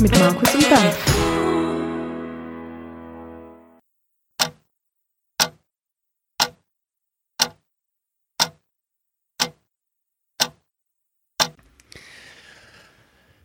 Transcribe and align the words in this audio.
mit 0.00 0.18
Markus 0.18 0.54
und 0.54 0.68
Bernd. 0.68 0.94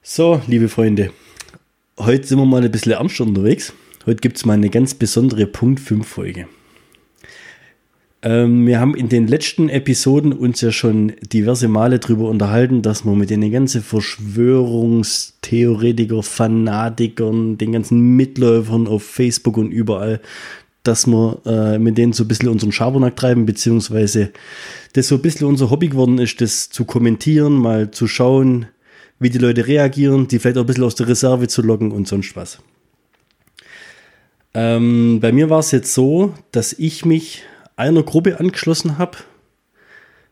So, 0.02 0.42
liebe 0.48 0.70
Freunde, 0.70 1.12
heute 2.00 2.26
sind 2.26 2.38
wir 2.38 2.46
mal 2.46 2.64
ein 2.64 2.72
bisschen 2.72 2.94
ernster 2.94 3.26
unterwegs. 3.26 3.74
Heute 4.06 4.22
gibt 4.22 4.38
es 4.38 4.46
mal 4.46 4.54
eine 4.54 4.70
ganz 4.70 4.94
besondere 4.94 5.48
Punkt 5.48 5.82
5 5.82 6.08
Folge. 6.08 6.48
Ähm, 8.26 8.66
wir 8.66 8.80
haben 8.80 8.96
in 8.96 9.08
den 9.08 9.28
letzten 9.28 9.70
Episoden 9.70 10.34
uns 10.34 10.60
ja 10.60 10.72
schon 10.72 11.14
diverse 11.32 11.68
Male 11.68 12.00
darüber 12.00 12.28
unterhalten, 12.28 12.82
dass 12.82 13.06
man 13.06 13.20
mit 13.20 13.30
den 13.30 13.52
ganzen 13.52 13.84
Verschwörungstheoretiker, 13.84 16.24
Fanatikern, 16.24 17.60
den 17.60 17.72
ganzen 17.72 18.16
Mitläufern 18.16 18.88
auf 18.88 19.04
Facebook 19.04 19.58
und 19.58 19.70
überall, 19.70 20.22
dass 20.82 21.06
wir 21.06 21.40
äh, 21.46 21.78
mit 21.78 22.00
denen 22.00 22.14
so 22.14 22.24
ein 22.24 22.28
bisschen 22.28 22.50
unseren 22.50 22.72
Schabernack 22.72 23.16
treiben, 23.16 23.46
beziehungsweise 23.46 24.32
das 24.94 25.08
so 25.08 25.14
ein 25.16 25.22
bisschen 25.22 25.46
unser 25.46 25.70
Hobby 25.70 25.90
geworden 25.90 26.18
ist, 26.18 26.42
das 26.42 26.72
zu 26.72 26.84
kommentieren, 26.84 27.54
mal 27.54 27.92
zu 27.92 28.08
schauen, 28.08 28.66
wie 29.20 29.30
die 29.30 29.38
Leute 29.38 29.68
reagieren, 29.68 30.28
die 30.28 30.40
vielleicht 30.40 30.58
auch 30.58 30.62
ein 30.62 30.68
bisschen 30.68 30.84
aus 30.84 30.96
der 30.96 31.08
Reserve 31.08 31.48
zu 31.48 31.62
locken 31.62 31.92
und 31.92 32.08
sonst 32.08 32.36
was. 32.36 32.58
Ähm, 34.56 35.20
bei 35.22 35.32
mir 35.32 35.52
war 35.52 35.60
es 35.60 35.70
jetzt 35.70 35.94
so, 35.94 36.34
dass 36.52 36.74
ich 36.74 37.06
mich 37.06 37.44
einer 37.76 38.04
Gruppe 38.04 38.40
angeschlossen 38.40 38.98
habe. 38.98 39.18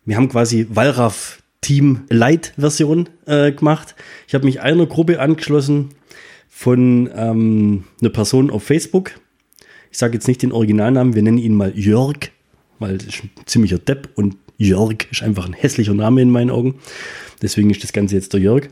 Wir 0.06 0.18
haben 0.18 0.30
quasi 0.30 0.68
Wallraff 0.70 1.42
Team 1.62 2.02
Light 2.10 2.54
Version 2.58 3.10
äh, 3.26 3.52
gemacht. 3.52 3.96
Ich 4.28 4.36
habe 4.36 4.46
mich 4.46 4.62
einer 4.62 4.86
Gruppe 4.86 5.20
angeschlossen 5.20 5.90
von 6.50 7.10
ähm, 7.16 7.86
einer 8.02 8.10
Person 8.10 8.52
auf 8.52 8.64
Facebook. 8.64 9.12
Ich 9.92 9.98
sage 9.98 10.14
jetzt 10.16 10.28
nicht 10.28 10.42
den 10.42 10.52
Originalnamen, 10.52 11.16
wir 11.16 11.22
nennen 11.22 11.38
ihn 11.38 11.56
mal 11.56 11.78
Jörg, 11.78 12.32
weil 12.80 12.98
das 12.98 13.08
ist 13.08 13.24
ein 13.24 13.32
ziemlicher 13.46 13.78
Depp 13.78 14.10
und 14.16 14.38
Jörg 14.58 15.06
ist 15.12 15.24
einfach 15.24 15.46
ein 15.46 15.54
hässlicher 15.54 15.94
Name 15.94 16.22
in 16.22 16.30
meinen 16.30 16.50
Augen. 16.50 16.80
Deswegen 17.42 17.70
ist 17.70 17.84
das 17.84 17.94
Ganze 17.94 18.16
jetzt 18.16 18.34
der 18.34 18.40
Jörg. 18.40 18.70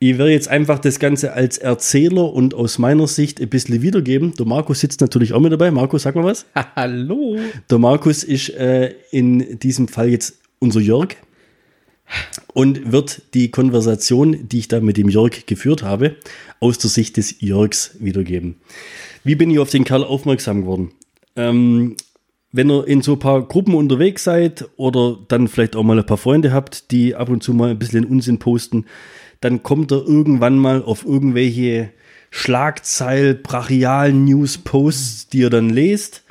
Ich 0.00 0.16
werde 0.16 0.30
jetzt 0.30 0.46
einfach 0.46 0.78
das 0.78 1.00
Ganze 1.00 1.32
als 1.32 1.58
Erzähler 1.58 2.32
und 2.32 2.54
aus 2.54 2.78
meiner 2.78 3.08
Sicht 3.08 3.40
ein 3.40 3.48
bisschen 3.48 3.82
wiedergeben. 3.82 4.32
Der 4.38 4.46
Markus 4.46 4.78
sitzt 4.78 5.00
natürlich 5.00 5.32
auch 5.32 5.40
mit 5.40 5.50
dabei. 5.50 5.72
Markus, 5.72 6.04
sag 6.04 6.14
mal 6.14 6.22
was. 6.22 6.46
Hallo. 6.76 7.36
Der 7.68 7.78
Markus 7.78 8.22
ist 8.22 8.50
äh, 8.50 8.94
in 9.10 9.58
diesem 9.58 9.88
Fall 9.88 10.08
jetzt 10.10 10.38
unser 10.60 10.78
Jörg 10.78 11.16
und 12.54 12.92
wird 12.92 13.22
die 13.34 13.50
Konversation, 13.50 14.48
die 14.48 14.60
ich 14.60 14.68
da 14.68 14.78
mit 14.78 14.98
dem 14.98 15.08
Jörg 15.08 15.46
geführt 15.46 15.82
habe, 15.82 16.14
aus 16.60 16.78
der 16.78 16.90
Sicht 16.90 17.16
des 17.16 17.40
Jörgs 17.40 17.96
wiedergeben. 17.98 18.60
Wie 19.24 19.34
bin 19.34 19.50
ich 19.50 19.58
auf 19.58 19.70
den 19.70 19.82
Kerl 19.82 20.04
aufmerksam 20.04 20.60
geworden? 20.60 20.92
Ähm, 21.34 21.96
wenn 22.52 22.70
ihr 22.70 22.86
in 22.86 23.02
so 23.02 23.14
ein 23.14 23.18
paar 23.18 23.42
Gruppen 23.42 23.74
unterwegs 23.74 24.22
seid 24.22 24.64
oder 24.76 25.18
dann 25.26 25.48
vielleicht 25.48 25.74
auch 25.74 25.82
mal 25.82 25.98
ein 25.98 26.06
paar 26.06 26.16
Freunde 26.18 26.52
habt, 26.52 26.92
die 26.92 27.16
ab 27.16 27.30
und 27.30 27.42
zu 27.42 27.52
mal 27.52 27.70
ein 27.70 27.78
bisschen 27.80 28.04
Unsinn 28.04 28.38
posten, 28.38 28.86
dann 29.40 29.62
kommt 29.62 29.92
er 29.92 30.06
irgendwann 30.06 30.58
mal 30.58 30.82
auf 30.82 31.04
irgendwelche 31.04 31.90
Schlagzeil, 32.30 33.34
brachial 33.34 34.12
News-Posts, 34.12 35.28
die 35.28 35.38
ihr 35.38 35.50
dann 35.50 35.70
lest. 35.70 36.24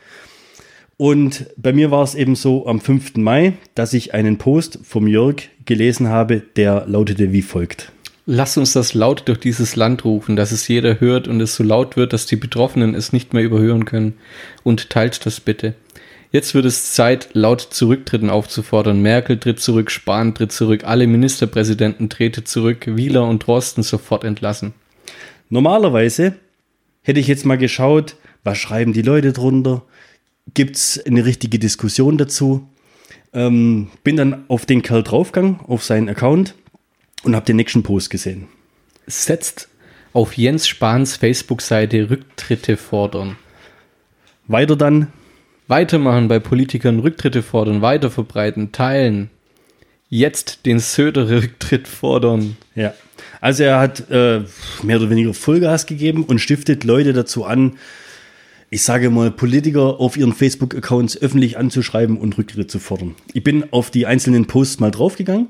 Und 0.97 1.45
bei 1.57 1.73
mir 1.73 1.91
war 1.91 2.03
es 2.03 2.15
eben 2.15 2.35
so 2.35 2.65
am 2.65 2.81
5. 2.81 3.17
Mai, 3.17 3.53
dass 3.75 3.93
ich 3.93 4.13
einen 4.13 4.37
Post 4.37 4.79
vom 4.83 5.07
Jörg 5.07 5.35
gelesen 5.65 6.07
habe, 6.07 6.41
der 6.55 6.85
lautete 6.87 7.31
wie 7.31 7.43
folgt. 7.43 7.91
Lass 8.25 8.57
uns 8.57 8.73
das 8.73 8.93
laut 8.93 9.27
durch 9.27 9.39
dieses 9.39 9.77
Land 9.77 10.03
rufen, 10.03 10.35
dass 10.35 10.51
es 10.51 10.67
jeder 10.67 10.99
hört 10.99 11.29
und 11.29 11.39
es 11.39 11.55
so 11.55 11.63
laut 11.63 11.95
wird, 11.95 12.11
dass 12.11 12.25
die 12.25 12.35
Betroffenen 12.35 12.93
es 12.93 13.13
nicht 13.13 13.33
mehr 13.33 13.43
überhören 13.43 13.85
können. 13.85 14.15
Und 14.63 14.89
teilt 14.89 15.25
das 15.25 15.39
bitte. 15.39 15.75
Jetzt 16.31 16.53
wird 16.53 16.65
es 16.65 16.93
Zeit, 16.93 17.29
laut 17.33 17.61
Zurücktritten 17.61 18.29
aufzufordern. 18.29 19.01
Merkel 19.01 19.39
tritt 19.39 19.59
zurück, 19.59 19.89
Spahn 19.91 20.35
tritt 20.35 20.51
zurück, 20.51 20.83
alle 20.83 21.07
Ministerpräsidenten 21.07 22.09
treten 22.09 22.45
zurück, 22.45 22.85
Wieler 22.87 23.27
und 23.27 23.47
Drosten 23.47 23.83
sofort 23.83 24.23
entlassen. 24.23 24.73
Normalerweise 25.49 26.35
hätte 27.01 27.19
ich 27.21 27.27
jetzt 27.27 27.45
mal 27.45 27.57
geschaut, 27.57 28.17
was 28.43 28.57
schreiben 28.57 28.91
die 28.93 29.01
Leute 29.01 29.31
drunter? 29.31 29.83
Gibt 30.53 30.75
es 30.75 31.01
eine 31.05 31.25
richtige 31.25 31.59
Diskussion 31.59 32.17
dazu? 32.17 32.67
Ähm, 33.33 33.89
bin 34.03 34.17
dann 34.17 34.43
auf 34.49 34.65
den 34.65 34.81
Kerl 34.81 35.03
draufgegangen, 35.03 35.59
auf 35.67 35.83
seinen 35.83 36.09
Account 36.09 36.55
und 37.23 37.35
habe 37.35 37.45
den 37.45 37.55
nächsten 37.55 37.83
Post 37.83 38.09
gesehen. 38.09 38.47
Setzt 39.05 39.69
auf 40.13 40.37
Jens 40.37 40.67
Spahns 40.67 41.15
Facebook-Seite 41.15 42.09
Rücktritte 42.09 42.75
fordern. 42.75 43.37
Weiter 44.47 44.75
dann, 44.75 45.07
Weitermachen 45.67 46.27
bei 46.27 46.39
Politikern, 46.39 46.99
Rücktritte 46.99 47.43
fordern, 47.43 47.81
weiterverbreiten, 47.81 48.71
teilen. 48.71 49.29
Jetzt 50.09 50.65
den 50.65 50.79
Söder-Rücktritt 50.79 51.87
fordern. 51.87 52.57
Ja. 52.75 52.93
Also 53.41 53.63
er 53.63 53.79
hat 53.79 54.09
äh, 54.09 54.41
mehr 54.83 54.97
oder 54.97 55.09
weniger 55.09 55.33
Vollgas 55.33 55.85
gegeben 55.85 56.23
und 56.23 56.39
stiftet 56.39 56.83
Leute 56.83 57.13
dazu 57.13 57.43
an, 57.45 57.77
ich 58.69 58.83
sage 58.83 59.09
mal, 59.09 59.31
Politiker 59.31 59.99
auf 59.99 60.17
ihren 60.17 60.33
Facebook-Accounts 60.33 61.21
öffentlich 61.21 61.57
anzuschreiben 61.57 62.17
und 62.17 62.37
Rücktritte 62.37 62.67
zu 62.67 62.79
fordern. 62.79 63.15
Ich 63.33 63.43
bin 63.43 63.71
auf 63.71 63.91
die 63.91 64.05
einzelnen 64.05 64.45
Posts 64.45 64.79
mal 64.79 64.91
draufgegangen 64.91 65.47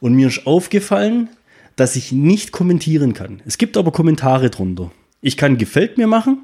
und 0.00 0.14
mir 0.14 0.28
ist 0.28 0.46
aufgefallen, 0.46 1.28
dass 1.76 1.96
ich 1.96 2.12
nicht 2.12 2.52
kommentieren 2.52 3.12
kann. 3.14 3.42
Es 3.46 3.58
gibt 3.58 3.76
aber 3.76 3.92
Kommentare 3.92 4.50
drunter. 4.50 4.90
Ich 5.20 5.36
kann 5.36 5.58
gefällt 5.58 5.98
mir 5.98 6.06
machen, 6.06 6.38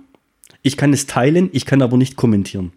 ich 0.63 0.77
kann 0.77 0.93
es 0.93 1.07
teilen, 1.07 1.49
ich 1.53 1.67
kann 1.67 1.83
aber 1.83 1.97
nicht 1.97 2.17
kommentieren. 2.17 2.73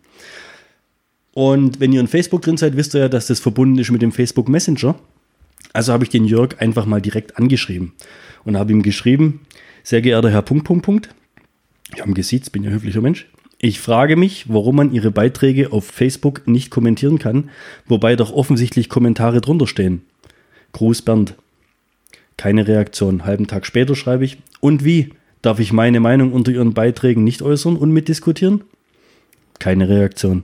Und 1.34 1.80
wenn 1.80 1.94
ihr 1.94 2.02
in 2.02 2.08
Facebook 2.08 2.42
drin 2.42 2.58
seid, 2.58 2.76
wisst 2.76 2.96
ihr 2.96 3.02
ja, 3.02 3.10
dass 3.10 3.28
das 3.28 3.40
verbunden 3.40 3.78
ist 3.78 3.92
mit 3.92 4.02
dem 4.02 4.12
Facebook 4.12 4.50
Messenger. 4.50 4.96
Also 5.74 5.94
habe 5.94 6.04
ich 6.04 6.10
den 6.10 6.26
Jörg 6.26 6.60
einfach 6.60 6.86
mal 6.86 7.02
direkt 7.02 7.38
angeschrieben 7.38 7.94
und 8.44 8.58
habe 8.58 8.72
ihm 8.72 8.82
geschrieben, 8.82 9.42
sehr 9.84 10.02
geehrter 10.02 10.30
Herr 10.30 10.42
Punkt, 10.42 10.66
Punkt, 10.66 10.86
Punkt. 10.86 11.10
Ich 11.94 12.02
habe 12.02 12.12
ihn 12.12 12.16
gesiezt, 12.16 12.52
bin 12.52 12.64
ja 12.64 12.70
ein 12.70 12.76
höflicher 12.76 13.02
Mensch. 13.02 13.28
Ich 13.58 13.80
frage 13.80 14.16
mich, 14.16 14.46
warum 14.48 14.78
man 14.78 14.94
Ihre 14.94 15.12
Beiträge 15.12 15.74
auf 15.74 15.86
Facebook 15.86 16.48
nicht 16.48 16.70
kommentieren 16.70 17.20
kann, 17.20 17.50
wobei 17.88 18.16
doch 18.16 18.32
offensichtlich 18.32 18.88
Kommentare 18.88 19.42
drunter 19.42 19.68
stehen. 19.68 20.04
Gruß 20.72 21.02
Bernd. 21.02 21.36
Keine 22.38 22.68
Reaktion. 22.68 23.26
Halben 23.26 23.48
Tag 23.48 23.66
später 23.66 23.96
schreibe 23.96 24.24
ich. 24.24 24.38
Und 24.62 24.86
wie? 24.86 25.10
Darf 25.42 25.60
ich 25.60 25.72
meine 25.72 26.00
Meinung 26.00 26.34
unter 26.34 26.52
Ihren 26.52 26.74
Beiträgen 26.74 27.24
nicht 27.24 27.42
äußern 27.42 27.78
und 27.78 27.92
mitdiskutieren? 27.92 28.64
Keine 29.60 29.88
Reaktion. 29.88 30.44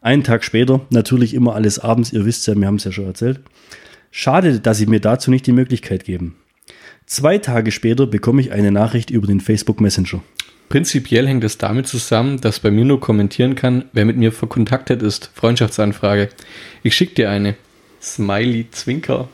Einen 0.00 0.24
Tag 0.24 0.44
später, 0.44 0.80
natürlich 0.90 1.34
immer 1.34 1.54
alles 1.54 1.78
abends, 1.78 2.12
ihr 2.12 2.24
wisst 2.24 2.46
ja, 2.46 2.54
wir 2.54 2.66
haben 2.66 2.76
es 2.76 2.84
ja 2.84 2.92
schon 2.92 3.06
erzählt. 3.06 3.40
Schade, 4.10 4.60
dass 4.60 4.78
Sie 4.78 4.86
mir 4.86 5.00
dazu 5.00 5.30
nicht 5.30 5.46
die 5.46 5.52
Möglichkeit 5.52 6.04
geben. 6.04 6.36
Zwei 7.04 7.38
Tage 7.38 7.72
später 7.72 8.06
bekomme 8.06 8.40
ich 8.40 8.52
eine 8.52 8.70
Nachricht 8.70 9.10
über 9.10 9.26
den 9.26 9.40
Facebook 9.40 9.80
Messenger. 9.80 10.22
Prinzipiell 10.68 11.26
hängt 11.26 11.44
es 11.44 11.56
damit 11.56 11.86
zusammen, 11.86 12.40
dass 12.40 12.60
bei 12.60 12.70
mir 12.70 12.84
nur 12.84 13.00
kommentieren 13.00 13.54
kann, 13.54 13.86
wer 13.92 14.04
mit 14.04 14.18
mir 14.18 14.32
verkontaktet 14.32 15.02
ist. 15.02 15.30
Freundschaftsanfrage. 15.34 16.28
Ich 16.82 16.94
schicke 16.94 17.14
dir 17.14 17.30
eine. 17.30 17.56
Smiley 18.02 18.70
Zwinker. 18.70 19.28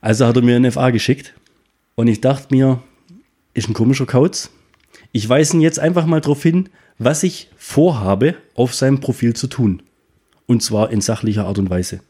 Also 0.00 0.26
hat 0.26 0.36
er 0.36 0.42
mir 0.42 0.56
eine 0.56 0.72
FA 0.72 0.90
geschickt 0.90 1.34
und 1.94 2.08
ich 2.08 2.20
dachte 2.20 2.54
mir, 2.54 2.82
ist 3.58 3.68
ein 3.68 3.74
komischer 3.74 4.06
Kauz. 4.06 4.50
Ich 5.12 5.28
weise 5.28 5.54
ihn 5.56 5.60
jetzt 5.60 5.78
einfach 5.78 6.06
mal 6.06 6.20
darauf 6.20 6.42
hin, 6.42 6.68
was 6.98 7.22
ich 7.22 7.50
vorhabe, 7.56 8.34
auf 8.54 8.74
seinem 8.74 9.00
Profil 9.00 9.34
zu 9.34 9.46
tun. 9.48 9.82
Und 10.46 10.62
zwar 10.62 10.90
in 10.90 11.00
sachlicher 11.00 11.44
Art 11.44 11.58
und 11.58 11.68
Weise. 11.68 12.00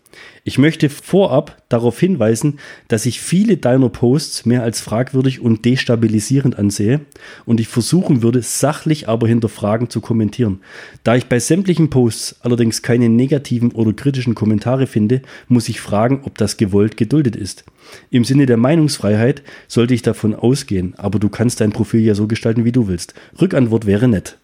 Ich 0.44 0.56
möchte 0.56 0.88
vorab 0.88 1.62
darauf 1.68 2.00
hinweisen, 2.00 2.58
dass 2.88 3.04
ich 3.04 3.20
viele 3.20 3.58
deiner 3.58 3.90
Posts 3.90 4.46
mehr 4.46 4.62
als 4.62 4.80
fragwürdig 4.80 5.40
und 5.40 5.64
destabilisierend 5.64 6.58
ansehe 6.58 7.00
und 7.44 7.60
ich 7.60 7.68
versuchen 7.68 8.22
würde, 8.22 8.40
sachlich 8.40 9.08
aber 9.08 9.28
hinterfragen 9.28 9.90
zu 9.90 10.00
kommentieren. 10.00 10.60
Da 11.04 11.16
ich 11.16 11.26
bei 11.26 11.38
sämtlichen 11.38 11.90
Posts 11.90 12.36
allerdings 12.40 12.80
keine 12.80 13.08
negativen 13.08 13.72
oder 13.72 13.92
kritischen 13.92 14.34
Kommentare 14.34 14.86
finde, 14.86 15.20
muss 15.48 15.68
ich 15.68 15.80
fragen, 15.80 16.22
ob 16.24 16.38
das 16.38 16.56
gewollt 16.56 16.96
geduldet 16.96 17.36
ist. 17.36 17.64
Im 18.10 18.24
Sinne 18.24 18.46
der 18.46 18.56
Meinungsfreiheit 18.56 19.42
sollte 19.66 19.94
ich 19.94 20.02
davon 20.02 20.34
ausgehen, 20.34 20.94
aber 20.96 21.18
du 21.18 21.28
kannst 21.28 21.60
dein 21.60 21.72
Profil 21.72 22.00
ja 22.00 22.14
so 22.14 22.26
gestalten, 22.26 22.64
wie 22.64 22.72
du 22.72 22.88
willst. 22.88 23.14
Rückantwort 23.40 23.84
wäre 23.84 24.08
nett. 24.08 24.38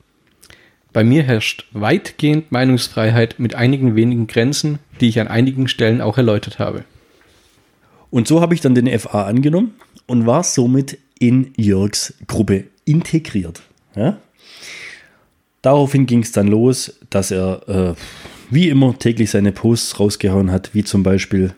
Bei 0.94 1.02
mir 1.02 1.24
herrscht 1.24 1.66
weitgehend 1.72 2.52
Meinungsfreiheit 2.52 3.40
mit 3.40 3.56
einigen 3.56 3.96
wenigen 3.96 4.28
Grenzen, 4.28 4.78
die 5.00 5.08
ich 5.08 5.18
an 5.18 5.26
einigen 5.26 5.66
Stellen 5.66 6.00
auch 6.00 6.16
erläutert 6.18 6.60
habe. 6.60 6.84
Und 8.10 8.28
so 8.28 8.40
habe 8.40 8.54
ich 8.54 8.60
dann 8.60 8.76
den 8.76 8.86
FA 9.00 9.24
angenommen 9.24 9.74
und 10.06 10.24
war 10.24 10.44
somit 10.44 10.96
in 11.18 11.52
Jörgs 11.56 12.14
Gruppe 12.28 12.66
integriert. 12.84 13.62
Ja? 13.96 14.18
Daraufhin 15.62 16.06
ging 16.06 16.22
es 16.22 16.30
dann 16.30 16.46
los, 16.46 16.96
dass 17.10 17.32
er 17.32 17.68
äh, 17.68 17.94
wie 18.50 18.68
immer 18.68 18.96
täglich 18.96 19.30
seine 19.30 19.50
Posts 19.50 19.98
rausgehauen 19.98 20.52
hat, 20.52 20.74
wie 20.74 20.84
zum 20.84 21.02
Beispiel 21.02 21.54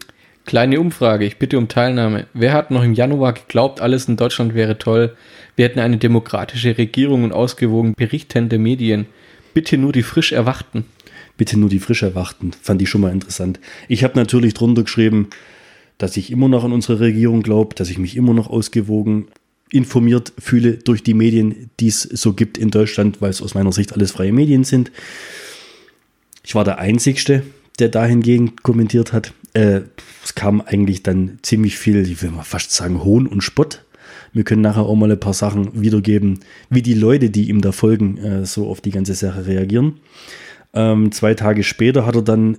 Kleine 0.47 0.81
Umfrage, 0.81 1.25
ich 1.27 1.38
bitte 1.38 1.59
um 1.59 1.67
Teilnahme. 1.67 2.27
Wer 2.33 2.53
hat 2.53 2.71
noch 2.71 2.85
im 2.85 2.94
Januar 2.94 3.33
geglaubt, 3.33 3.81
alles 3.81 4.06
in 4.06 4.17
Deutschland 4.17 4.55
wäre 4.55 4.79
toll? 4.79 5.17
Wir 5.56 5.65
hätten 5.65 5.81
eine 5.81 5.97
demokratische 5.97 6.79
Regierung 6.79 7.25
und 7.25 7.33
ausgewogen 7.33 7.94
berichtende 7.94 8.56
Medien. 8.56 9.06
Bitte 9.56 9.79
nur 9.79 9.93
die 9.93 10.03
frisch 10.03 10.32
Erwachten. 10.32 10.85
Bitte 11.38 11.58
nur 11.58 11.70
die 11.70 11.79
frisch 11.79 12.03
Erwachten. 12.03 12.50
Fand 12.61 12.82
ich 12.82 12.91
schon 12.91 13.00
mal 13.00 13.11
interessant. 13.11 13.58
Ich 13.88 14.05
habe 14.05 14.19
natürlich 14.19 14.53
drunter 14.53 14.82
geschrieben, 14.82 15.29
dass 15.97 16.19
ich 16.19 16.31
immer 16.31 16.47
noch 16.47 16.62
an 16.62 16.75
unsere 16.75 17.00
Regierung 17.00 17.41
glaube, 17.41 17.75
dass 17.75 17.88
ich 17.88 17.97
mich 17.97 18.19
immer 18.19 18.35
noch 18.35 18.50
ausgewogen 18.50 19.29
informiert 19.70 20.35
fühle 20.38 20.75
durch 20.75 21.03
die 21.03 21.14
Medien, 21.14 21.70
die 21.81 21.88
es 21.88 22.03
so 22.03 22.35
gibt 22.35 22.58
in 22.58 22.70
Deutschland, 22.70 23.23
weil 23.23 23.31
es 23.31 23.41
aus 23.41 23.55
meiner 23.55 23.73
Sicht 23.73 23.94
alles 23.94 24.12
freie 24.12 24.31
Medien 24.31 24.62
sind. 24.62 24.93
Ich 26.44 26.55
war 26.55 26.64
der 26.64 26.79
Einzige, 26.79 27.43
der 27.79 27.88
dahingegen 27.88 28.56
kommentiert 28.56 29.14
hat. 29.14 29.32
Äh, 29.55 29.81
es 30.23 30.35
kam 30.35 30.61
eigentlich 30.61 31.02
dann 31.02 31.38
ziemlich 31.41 31.79
viel, 31.79 32.06
ich 32.06 32.20
will 32.20 32.31
mal 32.31 32.43
fast 32.43 32.73
sagen, 32.73 33.02
Hohn 33.02 33.26
und 33.26 33.41
Spott. 33.41 33.86
Wir 34.37 34.44
können 34.44 34.61
nachher 34.61 34.83
auch 34.83 34.94
mal 34.94 35.11
ein 35.11 35.19
paar 35.19 35.33
Sachen 35.33 35.81
wiedergeben, 35.81 36.41
wie 36.69 36.83
die 36.83 36.93
Leute, 36.93 37.31
die 37.31 37.49
ihm 37.49 37.62
da 37.62 37.73
folgen, 37.73 38.19
äh, 38.19 38.44
so 38.44 38.69
auf 38.69 38.83
die 38.83 38.91
ganze 38.91 39.15
Sache 39.15 39.47
reagieren. 39.47 39.94
Ähm, 40.75 41.11
zwei 41.11 41.33
Tage 41.33 41.62
später 41.62 42.05
hat 42.05 42.17
er 42.17 42.23
dann 42.23 42.59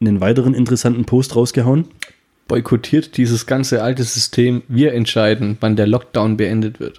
einen 0.00 0.20
weiteren 0.20 0.54
interessanten 0.54 1.04
Post 1.04 1.36
rausgehauen. 1.36 1.84
Boykottiert 2.48 3.16
dieses 3.16 3.46
ganze 3.46 3.80
alte 3.80 4.02
System. 4.02 4.62
Wir 4.66 4.92
entscheiden, 4.92 5.56
wann 5.60 5.76
der 5.76 5.86
Lockdown 5.86 6.36
beendet 6.36 6.80
wird. 6.80 6.98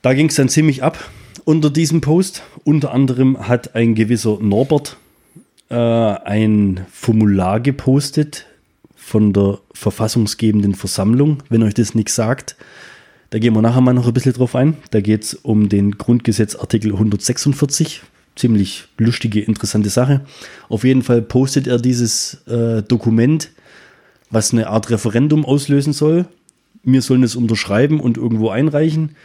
Da 0.00 0.14
ging 0.14 0.28
es 0.28 0.36
dann 0.36 0.48
ziemlich 0.48 0.84
ab 0.84 1.10
unter 1.44 1.70
diesem 1.70 2.00
Post. 2.00 2.44
Unter 2.62 2.92
anderem 2.92 3.48
hat 3.48 3.74
ein 3.74 3.96
gewisser 3.96 4.38
Norbert 4.40 4.96
äh, 5.70 5.74
ein 5.74 6.86
Formular 6.92 7.58
gepostet 7.58 8.46
von 8.94 9.32
der 9.32 9.58
verfassungsgebenden 9.74 10.76
Versammlung, 10.76 11.42
wenn 11.48 11.64
euch 11.64 11.74
das 11.74 11.96
nichts 11.96 12.14
sagt. 12.14 12.54
Da 13.30 13.38
gehen 13.38 13.54
wir 13.54 13.62
nachher 13.62 13.80
mal 13.80 13.94
noch 13.94 14.08
ein 14.08 14.12
bisschen 14.12 14.32
drauf 14.32 14.56
ein. 14.56 14.76
Da 14.90 15.00
geht 15.00 15.22
es 15.22 15.34
um 15.34 15.68
den 15.68 15.92
Grundgesetzartikel 15.92 16.92
146. 16.92 18.02
Ziemlich 18.34 18.84
lustige, 18.98 19.40
interessante 19.40 19.88
Sache. 19.88 20.22
Auf 20.68 20.82
jeden 20.82 21.02
Fall 21.02 21.22
postet 21.22 21.68
er 21.68 21.78
dieses 21.78 22.42
äh, 22.46 22.82
Dokument, 22.82 23.50
was 24.30 24.52
eine 24.52 24.68
Art 24.68 24.90
Referendum 24.90 25.44
auslösen 25.44 25.92
soll. 25.92 26.26
Wir 26.82 27.02
sollen 27.02 27.22
es 27.22 27.36
unterschreiben 27.36 28.00
und 28.00 28.16
irgendwo 28.16 28.50
einreichen. 28.50 29.16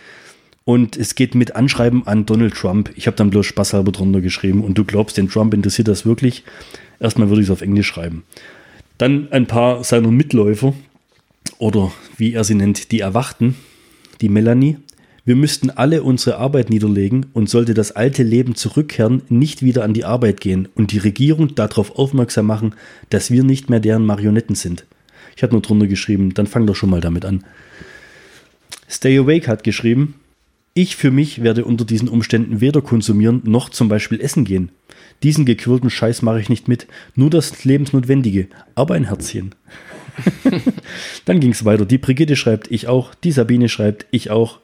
Und 0.66 0.98
es 0.98 1.16
geht 1.16 1.34
mit 1.34 1.56
Anschreiben 1.56 2.06
an 2.06 2.25
Donald 2.28 2.54
Trump. 2.54 2.92
Ich 2.96 3.08
habe 3.08 3.18
dann 3.18 3.31
bloß 3.31 3.46
spaßhalber 3.46 3.92
drunter 3.92 4.22
geschrieben. 4.22 4.63
Und 4.63 4.78
du 4.78 4.84
glaubst, 4.84 5.18
den 5.18 5.30
Trump 5.30 5.54
interessiert 5.54 5.88
das 5.88 6.06
wirklich? 6.06 6.44
Erstmal 7.00 7.30
würde 7.30 7.42
ich 7.42 7.48
es 7.48 7.51
auf 7.51 7.62
Englisch 7.62 7.88
schreiben. 7.88 8.24
Dann 9.00 9.31
ein 9.31 9.48
paar 9.48 9.84
seiner 9.84 10.12
Mitläufer 10.12 10.74
oder 11.58 11.92
wie 12.18 12.34
er 12.34 12.44
sie 12.44 12.56
nennt, 12.56 12.92
die 12.92 13.00
Erwachten, 13.00 13.56
die 14.21 14.29
Melanie. 14.29 14.77
Wir 15.25 15.35
müssten 15.35 15.71
alle 15.71 16.03
unsere 16.03 16.38
Arbeit 16.38 16.69
niederlegen 16.69 17.25
und 17.33 17.50
sollte 17.50 17.73
das 17.73 17.91
alte 17.91 18.21
Leben 18.21 18.56
zurückkehren, 18.56 19.23
nicht 19.29 19.63
wieder 19.63 19.83
an 19.83 19.94
die 19.94 20.06
Arbeit 20.06 20.39
gehen 20.39 20.67
und 20.75 20.91
die 20.91 21.00
Regierung 21.00 21.56
darauf 21.56 21.97
aufmerksam 21.97 22.45
machen, 22.45 22.75
dass 23.09 23.31
wir 23.31 23.44
nicht 23.44 23.69
mehr 23.69 23.79
deren 23.79 24.06
Marionetten 24.06 24.56
sind. 24.56 24.85
Ich 25.35 25.44
habe 25.44 25.53
nur 25.53 25.62
drunter 25.62 25.88
geschrieben, 25.88 26.33
dann 26.33 26.47
fang 26.47 26.67
doch 26.67 26.75
schon 26.75 26.91
mal 26.91 27.01
damit 27.01 27.25
an. 27.25 27.44
Stay 28.88 29.17
Awake 29.17 29.47
hat 29.47 29.63
geschrieben, 29.63 30.15
ich 30.75 30.95
für 30.95 31.09
mich 31.09 31.41
werde 31.41 31.65
unter 31.65 31.85
diesen 31.85 32.09
Umständen 32.09 32.62
weder 32.62 32.81
konsumieren 32.81 33.41
noch 33.45 33.69
zum 33.69 33.88
Beispiel 33.88 34.19
essen 34.19 34.44
gehen. 34.44 34.71
Diesen 35.23 35.45
gequirlten 35.45 35.89
Scheiß 35.89 36.21
mache 36.21 36.41
ich 36.41 36.50
nicht 36.50 36.67
mit, 36.67 36.85
nur 37.15 37.29
das 37.29 37.63
Lebensnotwendige, 37.63 38.47
aber 38.75 38.95
ein 38.95 39.06
Herzchen. 39.06 39.56
Dann 41.25 41.39
ging 41.39 41.51
es 41.51 41.65
weiter. 41.65 41.85
Die 41.85 41.97
Brigitte 41.97 42.35
schreibt, 42.35 42.71
ich 42.71 42.88
auch. 42.88 43.13
Die 43.15 43.31
Sabine 43.31 43.69
schreibt, 43.69 44.06
ich 44.12 44.31
auch. 44.31 44.59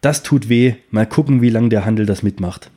Das 0.00 0.22
tut 0.22 0.48
weh. 0.48 0.74
Mal 0.90 1.06
gucken, 1.06 1.42
wie 1.42 1.50
lange 1.50 1.68
der 1.68 1.84
Handel 1.84 2.06
das 2.06 2.22
mitmacht. 2.22 2.70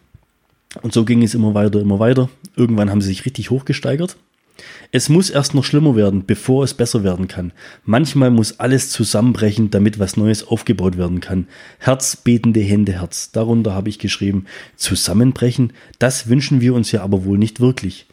Und 0.82 0.94
so 0.94 1.06
ging 1.06 1.22
es 1.24 1.36
immer 1.36 1.54
weiter, 1.54 1.82
immer 1.82 2.00
weiter. 2.00 2.30
Irgendwann 2.56 2.90
haben 2.90 3.02
sie 3.02 3.10
sich 3.10 3.26
richtig 3.26 3.50
hochgesteigert. 3.50 4.18
Es 4.92 5.10
muss 5.10 5.30
erst 5.30 5.54
noch 5.54 5.64
schlimmer 5.64 5.96
werden, 5.96 6.26
bevor 6.26 6.64
es 6.64 6.74
besser 6.74 7.04
werden 7.04 7.28
kann. 7.28 7.52
Manchmal 7.86 8.32
muss 8.32 8.60
alles 8.60 8.90
zusammenbrechen, 8.90 9.72
damit 9.72 10.00
was 10.00 10.18
Neues 10.18 10.48
aufgebaut 10.48 10.98
werden 10.98 11.20
kann. 11.20 11.48
Herzbetende 11.80 12.60
Hände, 12.60 12.94
Herz. 12.94 13.32
Darunter 13.32 13.74
habe 13.74 13.90
ich 13.90 14.00
geschrieben, 14.00 14.46
zusammenbrechen, 14.76 15.74
das 16.00 16.28
wünschen 16.28 16.62
wir 16.62 16.74
uns 16.74 16.92
ja 16.92 17.02
aber 17.04 17.26
wohl 17.26 17.38
nicht 17.38 17.60
wirklich. 17.60 18.06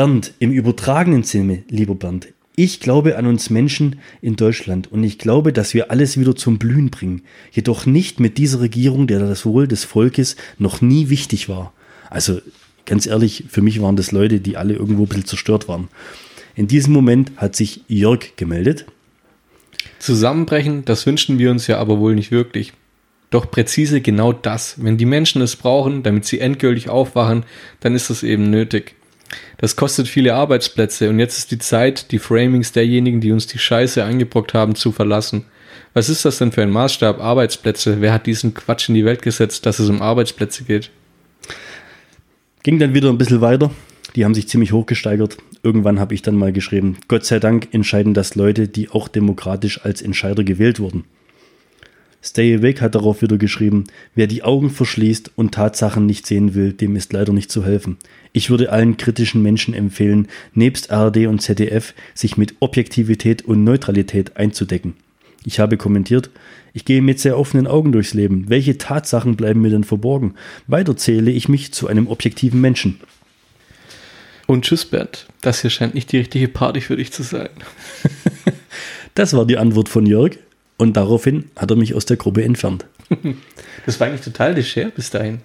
Bernd, 0.00 0.32
im 0.38 0.50
übertragenen 0.50 1.24
Sinne, 1.24 1.62
lieber 1.68 1.94
Bernd, 1.94 2.28
ich 2.56 2.80
glaube 2.80 3.18
an 3.18 3.26
uns 3.26 3.50
Menschen 3.50 4.00
in 4.22 4.34
Deutschland 4.34 4.90
und 4.90 5.04
ich 5.04 5.18
glaube, 5.18 5.52
dass 5.52 5.74
wir 5.74 5.90
alles 5.90 6.18
wieder 6.18 6.34
zum 6.34 6.56
Blühen 6.56 6.88
bringen. 6.88 7.20
Jedoch 7.52 7.84
nicht 7.84 8.18
mit 8.18 8.38
dieser 8.38 8.60
Regierung, 8.60 9.06
der 9.08 9.18
das 9.18 9.44
Wohl 9.44 9.68
des 9.68 9.84
Volkes 9.84 10.36
noch 10.56 10.80
nie 10.80 11.10
wichtig 11.10 11.50
war. 11.50 11.74
Also 12.08 12.40
ganz 12.86 13.04
ehrlich, 13.04 13.44
für 13.50 13.60
mich 13.60 13.82
waren 13.82 13.96
das 13.96 14.10
Leute, 14.10 14.40
die 14.40 14.56
alle 14.56 14.72
irgendwo 14.72 15.02
ein 15.02 15.08
bisschen 15.08 15.26
zerstört 15.26 15.68
waren. 15.68 15.88
In 16.54 16.66
diesem 16.66 16.94
Moment 16.94 17.32
hat 17.36 17.54
sich 17.54 17.82
Jörg 17.86 18.36
gemeldet. 18.36 18.86
Zusammenbrechen, 19.98 20.86
das 20.86 21.04
wünschen 21.04 21.38
wir 21.38 21.50
uns 21.50 21.66
ja 21.66 21.76
aber 21.76 21.98
wohl 21.98 22.14
nicht 22.14 22.30
wirklich. 22.30 22.72
Doch 23.28 23.50
präzise 23.50 24.00
genau 24.00 24.32
das. 24.32 24.82
Wenn 24.82 24.96
die 24.96 25.04
Menschen 25.04 25.42
es 25.42 25.56
brauchen, 25.56 26.02
damit 26.02 26.24
sie 26.24 26.40
endgültig 26.40 26.88
aufwachen, 26.88 27.44
dann 27.80 27.94
ist 27.94 28.08
das 28.08 28.22
eben 28.22 28.48
nötig. 28.48 28.94
Das 29.58 29.76
kostet 29.76 30.08
viele 30.08 30.34
Arbeitsplätze 30.34 31.08
und 31.08 31.18
jetzt 31.18 31.38
ist 31.38 31.50
die 31.50 31.58
Zeit, 31.58 32.10
die 32.12 32.18
Framings 32.18 32.72
derjenigen, 32.72 33.20
die 33.20 33.32
uns 33.32 33.46
die 33.46 33.58
Scheiße 33.58 34.04
eingebrockt 34.04 34.54
haben, 34.54 34.74
zu 34.74 34.92
verlassen. 34.92 35.44
Was 35.92 36.08
ist 36.08 36.24
das 36.24 36.38
denn 36.38 36.52
für 36.52 36.62
ein 36.62 36.70
Maßstab? 36.70 37.20
Arbeitsplätze. 37.20 38.00
Wer 38.00 38.12
hat 38.12 38.26
diesen 38.26 38.54
Quatsch 38.54 38.88
in 38.88 38.94
die 38.94 39.04
Welt 39.04 39.22
gesetzt, 39.22 39.66
dass 39.66 39.78
es 39.78 39.88
um 39.88 40.02
Arbeitsplätze 40.02 40.64
geht? 40.64 40.90
Ging 42.62 42.78
dann 42.78 42.94
wieder 42.94 43.08
ein 43.08 43.18
bisschen 43.18 43.40
weiter. 43.40 43.70
Die 44.16 44.24
haben 44.24 44.34
sich 44.34 44.48
ziemlich 44.48 44.72
hochgesteigert. 44.72 45.36
Irgendwann 45.62 46.00
habe 46.00 46.14
ich 46.14 46.22
dann 46.22 46.36
mal 46.36 46.52
geschrieben, 46.52 46.98
Gott 47.08 47.24
sei 47.24 47.38
Dank 47.38 47.68
entscheiden 47.72 48.14
das 48.14 48.34
Leute, 48.34 48.68
die 48.68 48.90
auch 48.90 49.08
demokratisch 49.08 49.84
als 49.84 50.02
Entscheider 50.02 50.44
gewählt 50.44 50.80
wurden. 50.80 51.04
Stay 52.22 52.54
Awake 52.54 52.82
hat 52.82 52.94
darauf 52.94 53.22
wieder 53.22 53.38
geschrieben, 53.38 53.84
wer 54.14 54.26
die 54.26 54.42
Augen 54.42 54.68
verschließt 54.68 55.32
und 55.36 55.52
Tatsachen 55.54 56.04
nicht 56.04 56.26
sehen 56.26 56.54
will, 56.54 56.74
dem 56.74 56.94
ist 56.94 57.12
leider 57.14 57.32
nicht 57.32 57.50
zu 57.50 57.64
helfen. 57.64 57.96
Ich 58.32 58.50
würde 58.50 58.70
allen 58.70 58.98
kritischen 58.98 59.42
Menschen 59.42 59.72
empfehlen, 59.72 60.28
nebst 60.52 60.90
ARD 60.90 61.26
und 61.26 61.40
ZDF 61.40 61.94
sich 62.14 62.36
mit 62.36 62.56
Objektivität 62.60 63.42
und 63.42 63.64
Neutralität 63.64 64.36
einzudecken. 64.36 64.94
Ich 65.46 65.58
habe 65.58 65.78
kommentiert, 65.78 66.28
ich 66.74 66.84
gehe 66.84 67.00
mit 67.00 67.18
sehr 67.18 67.38
offenen 67.38 67.66
Augen 67.66 67.92
durchs 67.92 68.12
Leben. 68.12 68.44
Welche 68.48 68.76
Tatsachen 68.76 69.36
bleiben 69.36 69.62
mir 69.62 69.70
denn 69.70 69.84
verborgen? 69.84 70.34
Weiter 70.66 70.96
zähle 70.96 71.30
ich 71.30 71.48
mich 71.48 71.72
zu 71.72 71.88
einem 71.88 72.06
objektiven 72.06 72.60
Menschen. 72.60 73.00
Und 74.46 74.64
tschüss, 74.64 74.84
Bert. 74.84 75.26
Das 75.40 75.62
hier 75.62 75.70
scheint 75.70 75.94
nicht 75.94 76.12
die 76.12 76.18
richtige 76.18 76.48
Party 76.48 76.80
für 76.80 76.96
dich 76.96 77.12
zu 77.12 77.22
sein. 77.22 77.48
das 79.14 79.32
war 79.32 79.46
die 79.46 79.56
Antwort 79.56 79.88
von 79.88 80.04
Jörg. 80.04 80.36
Und 80.80 80.94
daraufhin 80.96 81.50
hat 81.56 81.70
er 81.70 81.76
mich 81.76 81.92
aus 81.92 82.06
der 82.06 82.16
Gruppe 82.16 82.42
entfernt. 82.42 82.86
Das 83.86 83.98
war 83.98 84.06
eigentlich 84.06 84.20
total 84.20 84.52
leger 84.54 84.90
bis 84.90 85.08
dahin. 85.08 85.40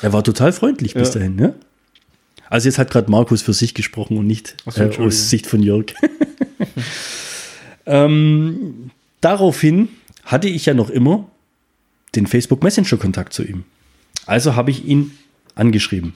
Er 0.00 0.12
war 0.12 0.22
total 0.22 0.52
freundlich 0.52 0.94
bis 0.94 1.08
ja. 1.08 1.14
dahin, 1.14 1.38
ja. 1.38 1.52
Also 2.48 2.68
jetzt 2.68 2.78
hat 2.78 2.90
gerade 2.90 3.10
Markus 3.10 3.42
für 3.42 3.52
sich 3.52 3.74
gesprochen 3.74 4.16
und 4.16 4.28
nicht 4.28 4.56
so, 4.64 4.80
äh, 4.80 4.96
aus 4.98 5.28
Sicht 5.28 5.46
von 5.46 5.60
Jörg. 5.60 5.86
ähm, 7.86 8.90
daraufhin 9.20 9.88
hatte 10.24 10.48
ich 10.48 10.66
ja 10.66 10.74
noch 10.74 10.88
immer 10.88 11.28
den 12.14 12.28
Facebook 12.28 12.62
Messenger 12.62 12.96
Kontakt 12.96 13.32
zu 13.32 13.42
ihm. 13.42 13.64
Also 14.24 14.54
habe 14.54 14.70
ich 14.70 14.84
ihn 14.84 15.18
angeschrieben. 15.56 16.14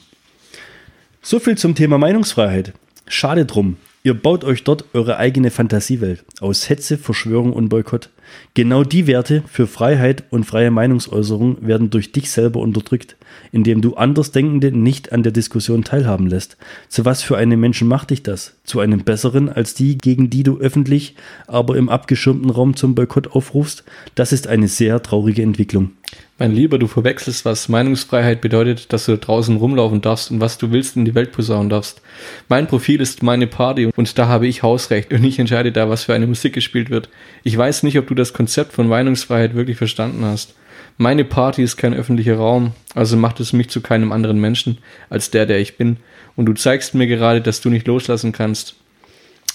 So 1.23 1.41
viel 1.41 1.59
zum 1.59 1.75
Thema 1.75 1.99
Meinungsfreiheit. 1.99 2.73
Schade 3.09 3.47
drum. 3.47 3.79
Ihr 4.05 4.15
baut 4.15 4.45
euch 4.45 4.65
dort 4.65 4.87
eure 4.95 5.17
eigene 5.17 5.51
Fantasiewelt 5.51 6.25
aus 6.41 6.69
Hetze, 6.69 6.99
Verschwörung 6.99 7.53
und 7.53 7.69
Boykott. 7.69 8.11
Genau 8.55 8.85
die 8.85 9.07
Werte 9.07 9.43
für 9.47 9.67
Freiheit 9.67 10.25
und 10.31 10.45
freie 10.45 10.71
Meinungsäußerung 10.71 11.67
werden 11.67 11.91
durch 11.91 12.13
dich 12.13 12.31
selber 12.31 12.61
unterdrückt, 12.61 13.17
indem 13.51 13.81
du 13.81 13.95
Andersdenkende 13.95 14.73
nicht 14.73 15.13
an 15.13 15.23
der 15.23 15.33
Diskussion 15.33 15.85
teilhaben 15.85 16.27
lässt. 16.27 16.57
Zu 16.89 17.05
was 17.05 17.23
für 17.23 17.37
einem 17.37 17.61
Menschen 17.61 17.89
macht 17.89 18.11
dich 18.11 18.23
das? 18.23 18.57
Zu 18.65 18.81
einem 18.81 19.05
besseren 19.05 19.49
als 19.49 19.75
die, 19.75 19.97
gegen 19.97 20.31
die 20.31 20.43
du 20.43 20.59
öffentlich, 20.59 21.15
aber 21.47 21.77
im 21.77 21.89
abgeschirmten 21.89 22.51
Raum 22.51 22.77
zum 22.77 22.95
Boykott 22.95 23.29
aufrufst? 23.29 23.85
Das 24.15 24.33
ist 24.33 24.47
eine 24.47 24.69
sehr 24.69 25.03
traurige 25.03 25.43
Entwicklung. 25.43 25.93
Mein 26.39 26.57
Lieber, 26.57 26.79
du 26.79 26.89
verwechselst, 26.89 27.45
was 27.45 27.69
Meinungsfreiheit 27.69 28.41
bedeutet, 28.41 28.93
dass 28.93 29.07
du 29.07 29.17
draußen 29.17 29.57
rumlaufen 29.57 30.01
darfst 30.01 30.31
und 30.31 30.41
was 30.41 30.59
du 30.59 30.73
willst 30.73 30.97
in 30.97 31.05
die 31.05 31.15
Welt 31.15 31.31
posaunen 31.31 31.69
darfst. 31.69 32.01
Mein 32.49 32.67
Profil 32.67 33.01
ist 33.01 33.23
meine 33.23 33.47
Party 33.47 33.91
und 33.95 34.19
da 34.19 34.27
habe 34.27 34.47
ich 34.47 34.63
Hausrecht 34.63 35.13
und 35.13 35.23
ich 35.23 35.39
entscheide 35.39 35.73
da, 35.73 35.89
was 35.89 36.05
für 36.05 36.15
eine 36.15 36.27
Musik 36.27 36.53
gespielt 36.53 36.91
wird. 36.91 37.09
Ich 37.45 37.57
weiß 37.57 37.85
nicht, 37.85 37.97
ob 37.99 38.09
du 38.09 38.15
das 38.23 38.33
Konzept 38.33 38.73
von 38.73 38.89
Meinungsfreiheit 38.89 39.55
wirklich 39.55 39.77
verstanden 39.77 40.25
hast. 40.25 40.55
Meine 40.97 41.25
Party 41.25 41.63
ist 41.63 41.77
kein 41.77 41.95
öffentlicher 41.95 42.37
Raum, 42.37 42.73
also 42.95 43.17
macht 43.17 43.41
es 43.41 43.53
mich 43.53 43.69
zu 43.71 43.81
keinem 43.81 44.13
anderen 44.13 44.41
Menschen 44.41 44.79
als 45.11 45.31
der, 45.31 45.47
der 45.47 45.59
ich 45.59 45.77
bin. 45.77 45.97
Und 46.37 46.47
du 46.47 46.53
zeigst 46.55 46.95
mir 46.95 47.07
gerade, 47.07 47.41
dass 47.41 47.61
du 47.61 47.71
nicht 47.71 47.87
loslassen 47.87 48.33
kannst. 48.33 48.77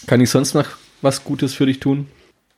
Kann 0.06 0.22
ich 0.22 0.30
sonst 0.30 0.54
noch 0.54 0.68
was 1.02 1.24
Gutes 1.24 1.54
für 1.54 1.66
dich 1.66 1.80
tun? 1.80 2.08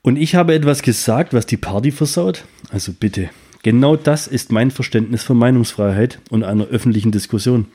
Und 0.01 0.15
ich 0.15 0.35
habe 0.35 0.53
etwas 0.53 0.81
gesagt, 0.81 1.33
was 1.33 1.45
die 1.45 1.57
Party 1.57 1.91
versaut? 1.91 2.45
Also 2.71 2.93
bitte. 2.93 3.29
Genau 3.61 3.97
das 3.97 4.27
ist 4.27 4.51
mein 4.51 4.71
Verständnis 4.71 5.23
von 5.23 5.37
Meinungsfreiheit 5.37 6.19
und 6.29 6.43
einer 6.43 6.65
öffentlichen 6.67 7.11
Diskussion. 7.11 7.65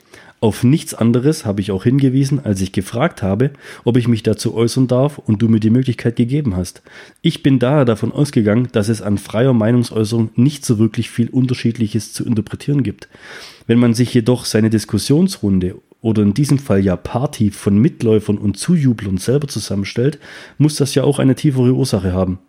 Auf 0.41 0.63
nichts 0.63 0.93
anderes 0.93 1.45
habe 1.45 1.61
ich 1.61 1.71
auch 1.71 1.83
hingewiesen, 1.83 2.43
als 2.43 2.61
ich 2.61 2.71
gefragt 2.71 3.23
habe, 3.23 3.51
ob 3.83 3.97
ich 3.97 4.07
mich 4.07 4.21
dazu 4.21 4.53
äußern 4.53 4.87
darf 4.87 5.17
und 5.17 5.41
du 5.41 5.47
mir 5.47 5.59
die 5.59 5.69
Möglichkeit 5.69 6.17
gegeben 6.17 6.55
hast. 6.55 6.83
Ich 7.21 7.41
bin 7.41 7.57
daher 7.57 7.85
davon 7.85 8.11
ausgegangen, 8.11 8.67
dass 8.71 8.89
es 8.89 9.01
an 9.01 9.17
freier 9.17 9.53
Meinungsäußerung 9.53 10.31
nicht 10.35 10.65
so 10.65 10.77
wirklich 10.77 11.09
viel 11.09 11.29
Unterschiedliches 11.29 12.13
zu 12.13 12.25
interpretieren 12.25 12.83
gibt. 12.83 13.07
Wenn 13.65 13.79
man 13.79 13.93
sich 13.93 14.13
jedoch 14.13 14.45
seine 14.45 14.69
Diskussionsrunde 14.69 15.75
oder 16.01 16.21
in 16.21 16.33
diesem 16.33 16.59
Fall 16.59 16.83
ja 16.83 16.95
Party 16.95 17.49
von 17.49 17.79
Mitläufern 17.79 18.37
und 18.37 18.57
Zujublern 18.57 19.17
selber 19.17 19.47
zusammenstellt, 19.47 20.19
muss 20.57 20.75
das 20.75 20.93
ja 20.93 21.03
auch 21.03 21.17
eine 21.17 21.35
tiefere 21.35 21.73
Ursache 21.73 22.13
haben. 22.13 22.39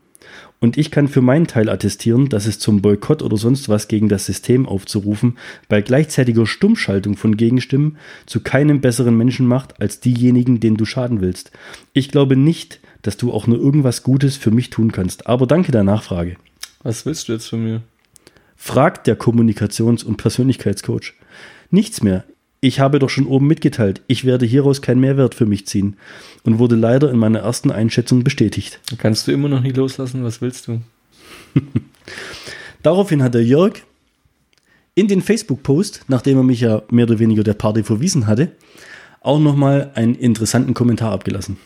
Und 0.59 0.79
ich 0.79 0.91
kann 0.91 1.09
für 1.09 1.21
meinen 1.21 1.47
Teil 1.47 1.69
attestieren, 1.69 2.29
dass 2.29 2.47
es 2.47 2.59
zum 2.59 2.81
Boykott 2.81 3.23
oder 3.23 3.37
sonst 3.37 3.69
was 3.69 3.89
gegen 3.89 4.09
das 4.09 4.27
System 4.27 4.67
aufzurufen, 4.67 5.37
bei 5.69 5.83
gleichzeitiger 5.83 6.47
Stummschaltung 6.47 7.17
von 7.17 7.37
Gegenstimmen 7.37 7.99
zu 8.25 8.41
keinem 8.41 8.81
besseren 8.81 9.17
Menschen 9.17 9.47
macht 9.47 9.81
als 9.81 10.01
diejenigen, 10.01 10.61
denen 10.61 10.77
du 10.77 10.85
schaden 10.85 11.21
willst. 11.21 11.51
Ich 11.93 12.11
glaube 12.11 12.37
nicht, 12.37 12.81
dass 13.03 13.17
du 13.17 13.33
auch 13.33 13.47
nur 13.47 13.59
irgendwas 13.59 14.03
Gutes 14.03 14.37
für 14.37 14.51
mich 14.51 14.71
tun 14.71 14.93
kannst. 14.93 15.27
Aber 15.27 15.47
danke 15.47 15.73
der 15.73 15.85
Nachfrage. 15.85 16.37
Was 16.83 17.05
willst 17.05 17.29
du 17.29 17.33
jetzt 17.33 17.49
von 17.49 17.63
mir? 17.63 17.83
Fragt 18.57 19.07
der 19.07 19.19
Kommunikations- 19.19 20.05
und 20.05 20.17
Persönlichkeitscoach. 20.17 21.15
Nichts 21.71 22.03
mehr. 22.03 22.25
Ich 22.61 22.81
habe 22.81 22.99
doch 22.99 23.11
schon 23.11 23.27
oben 23.27 23.47
mitgeteilt, 23.47 24.03
ich 24.07 24.25
werde 24.25 24.47
hieraus 24.47 24.83
keinen 24.83 25.01
Mehrwert 25.01 25.35
für 25.35 25.47
mich 25.47 25.67
ziehen 25.67 25.97
und 26.43 26.59
wurde 26.59 26.75
leider 26.75 27.11
in 27.11 27.19
meiner 27.19 27.41
ersten 27.41 27.71
Einschätzung 27.71 28.25
bestätigt. 28.25 28.81
Kannst 28.99 29.27
du 29.27 29.33
immer 29.33 29.49
noch 29.49 29.61
nicht 29.61 29.77
loslassen? 29.77 30.25
Was 30.25 30.41
willst 30.41 30.69
du? 30.69 30.81
Daraufhin 32.83 33.23
hat 33.23 33.35
der 33.35 33.45
Jörg 33.45 33.83
in 34.95 35.09
den 35.09 35.21
Facebook-Post, 35.21 36.07
nachdem 36.09 36.39
er 36.39 36.43
mich 36.43 36.61
ja 36.61 36.83
mehr 36.91 37.05
oder 37.05 37.19
weniger 37.19 37.45
der 37.45 37.55
Party 37.55 37.85
verwiesen 37.85 38.27
hatte, 38.27 38.53
auch 39.21 39.39
nochmal 39.39 39.91
einen 39.95 40.15
interessanten 40.15 40.73
Kommentar 40.73 41.13
abgelassen. 41.13 41.59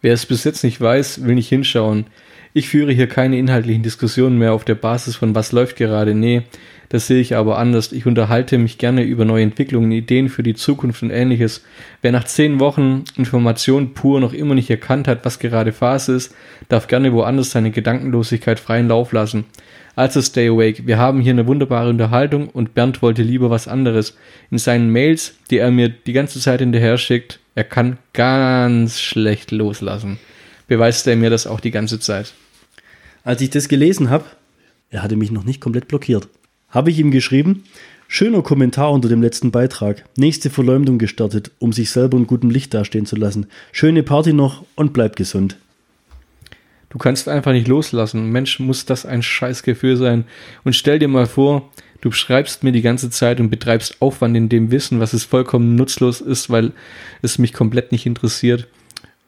Wer 0.00 0.14
es 0.14 0.26
bis 0.26 0.44
jetzt 0.44 0.64
nicht 0.64 0.80
weiß, 0.80 1.24
will 1.24 1.34
nicht 1.34 1.48
hinschauen. 1.48 2.06
Ich 2.52 2.68
führe 2.68 2.92
hier 2.92 3.06
keine 3.06 3.38
inhaltlichen 3.38 3.82
Diskussionen 3.82 4.38
mehr 4.38 4.52
auf 4.52 4.64
der 4.64 4.74
Basis 4.74 5.16
von 5.16 5.34
was 5.34 5.52
läuft 5.52 5.76
gerade. 5.76 6.14
Nee, 6.14 6.42
das 6.88 7.06
sehe 7.06 7.20
ich 7.20 7.34
aber 7.36 7.58
anders. 7.58 7.92
Ich 7.92 8.06
unterhalte 8.06 8.58
mich 8.58 8.78
gerne 8.78 9.02
über 9.02 9.24
neue 9.24 9.42
Entwicklungen, 9.42 9.92
Ideen 9.92 10.28
für 10.28 10.42
die 10.42 10.54
Zukunft 10.54 11.02
und 11.02 11.10
ähnliches. 11.10 11.64
Wer 12.02 12.12
nach 12.12 12.24
zehn 12.24 12.60
Wochen 12.60 13.04
Information 13.16 13.94
pur 13.94 14.20
noch 14.20 14.32
immer 14.32 14.54
nicht 14.54 14.70
erkannt 14.70 15.08
hat, 15.08 15.24
was 15.24 15.38
gerade 15.38 15.72
Phase 15.72 16.14
ist, 16.14 16.34
darf 16.68 16.86
gerne 16.86 17.12
woanders 17.12 17.50
seine 17.50 17.70
Gedankenlosigkeit 17.70 18.60
freien 18.60 18.88
Lauf 18.88 19.12
lassen. 19.12 19.44
Also 19.96 20.20
stay 20.20 20.48
awake. 20.48 20.86
Wir 20.86 20.98
haben 20.98 21.20
hier 21.20 21.32
eine 21.32 21.46
wunderbare 21.46 21.88
Unterhaltung 21.88 22.48
und 22.48 22.74
Bernd 22.74 23.00
wollte 23.00 23.22
lieber 23.22 23.50
was 23.50 23.68
anderes. 23.68 24.16
In 24.50 24.58
seinen 24.58 24.90
Mails, 24.90 25.36
die 25.50 25.58
er 25.58 25.70
mir 25.70 25.88
die 25.88 26.12
ganze 26.12 26.40
Zeit 26.40 26.60
hinterher 26.60 26.98
schickt, 26.98 27.38
er 27.54 27.64
kann 27.64 27.98
ganz 28.12 29.00
schlecht 29.00 29.52
loslassen. 29.52 30.18
Beweist 30.66 31.06
er 31.06 31.16
mir 31.16 31.30
das 31.30 31.46
auch 31.46 31.60
die 31.60 31.70
ganze 31.70 32.00
Zeit. 32.00 32.34
Als 33.22 33.40
ich 33.40 33.50
das 33.50 33.68
gelesen 33.68 34.10
habe, 34.10 34.24
er 34.90 35.02
hatte 35.02 35.16
mich 35.16 35.30
noch 35.30 35.44
nicht 35.44 35.60
komplett 35.60 35.88
blockiert, 35.88 36.28
habe 36.74 36.90
ich 36.90 36.98
ihm 36.98 37.10
geschrieben, 37.10 37.64
schöner 38.08 38.42
Kommentar 38.42 38.92
unter 38.92 39.08
dem 39.08 39.22
letzten 39.22 39.50
Beitrag, 39.50 40.04
nächste 40.16 40.50
Verleumdung 40.50 40.98
gestartet, 40.98 41.52
um 41.60 41.72
sich 41.72 41.90
selber 41.90 42.18
in 42.18 42.26
gutem 42.26 42.50
Licht 42.50 42.74
dastehen 42.74 43.06
zu 43.06 43.16
lassen. 43.16 43.46
Schöne 43.72 44.02
Party 44.02 44.32
noch 44.32 44.64
und 44.74 44.92
bleib 44.92 45.16
gesund. 45.16 45.56
Du 46.90 46.98
kannst 46.98 47.28
einfach 47.28 47.52
nicht 47.52 47.66
loslassen. 47.66 48.30
Mensch, 48.30 48.60
muss 48.60 48.84
das 48.84 49.06
ein 49.06 49.22
Scheißgefühl 49.22 49.96
sein. 49.96 50.24
Und 50.62 50.76
stell 50.76 50.98
dir 50.98 51.08
mal 51.08 51.26
vor, 51.26 51.70
du 52.02 52.12
schreibst 52.12 52.62
mir 52.62 52.70
die 52.70 52.82
ganze 52.82 53.10
Zeit 53.10 53.40
und 53.40 53.50
betreibst 53.50 54.00
Aufwand 54.00 54.36
in 54.36 54.48
dem 54.48 54.70
Wissen, 54.70 55.00
was 55.00 55.12
es 55.12 55.24
vollkommen 55.24 55.74
nutzlos 55.74 56.20
ist, 56.20 56.50
weil 56.50 56.72
es 57.22 57.38
mich 57.38 57.52
komplett 57.52 57.90
nicht 57.90 58.06
interessiert. 58.06 58.68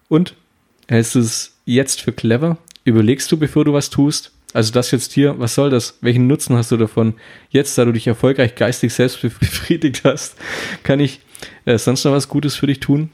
Und 0.08 0.34
hältst 0.86 1.14
du 1.14 1.20
es 1.20 1.56
jetzt 1.64 2.02
für 2.02 2.12
clever? 2.12 2.58
überlegst 2.84 3.30
du, 3.32 3.36
bevor 3.36 3.64
du 3.64 3.72
was 3.72 3.90
tust? 3.90 4.30
Also 4.56 4.72
das 4.72 4.90
jetzt 4.90 5.12
hier, 5.12 5.38
was 5.38 5.54
soll 5.54 5.68
das? 5.68 5.98
Welchen 6.00 6.28
Nutzen 6.28 6.56
hast 6.56 6.72
du 6.72 6.78
davon? 6.78 7.12
Jetzt, 7.50 7.76
da 7.76 7.84
du 7.84 7.92
dich 7.92 8.06
erfolgreich 8.06 8.54
geistig 8.54 8.94
selbst 8.94 9.20
befriedigt 9.40 10.00
hast, 10.04 10.34
kann 10.82 10.98
ich 10.98 11.20
äh, 11.66 11.76
sonst 11.76 12.04
noch 12.04 12.12
was 12.12 12.30
Gutes 12.30 12.54
für 12.54 12.66
dich 12.66 12.80
tun? 12.80 13.10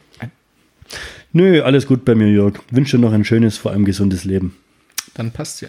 Nö, 1.33 1.61
alles 1.63 1.89
gut 1.89 2.05
bei 2.05 2.15
mir, 2.15 2.29
Jörg. 2.29 2.61
Wünsche 2.71 2.97
noch 2.97 3.13
ein 3.13 3.25
schönes, 3.25 3.59
vor 3.59 3.73
allem 3.73 3.85
gesundes 3.85 4.25
Leben. 4.25 4.55
Dann 5.15 5.31
passt 5.31 5.61
ja. 5.61 5.69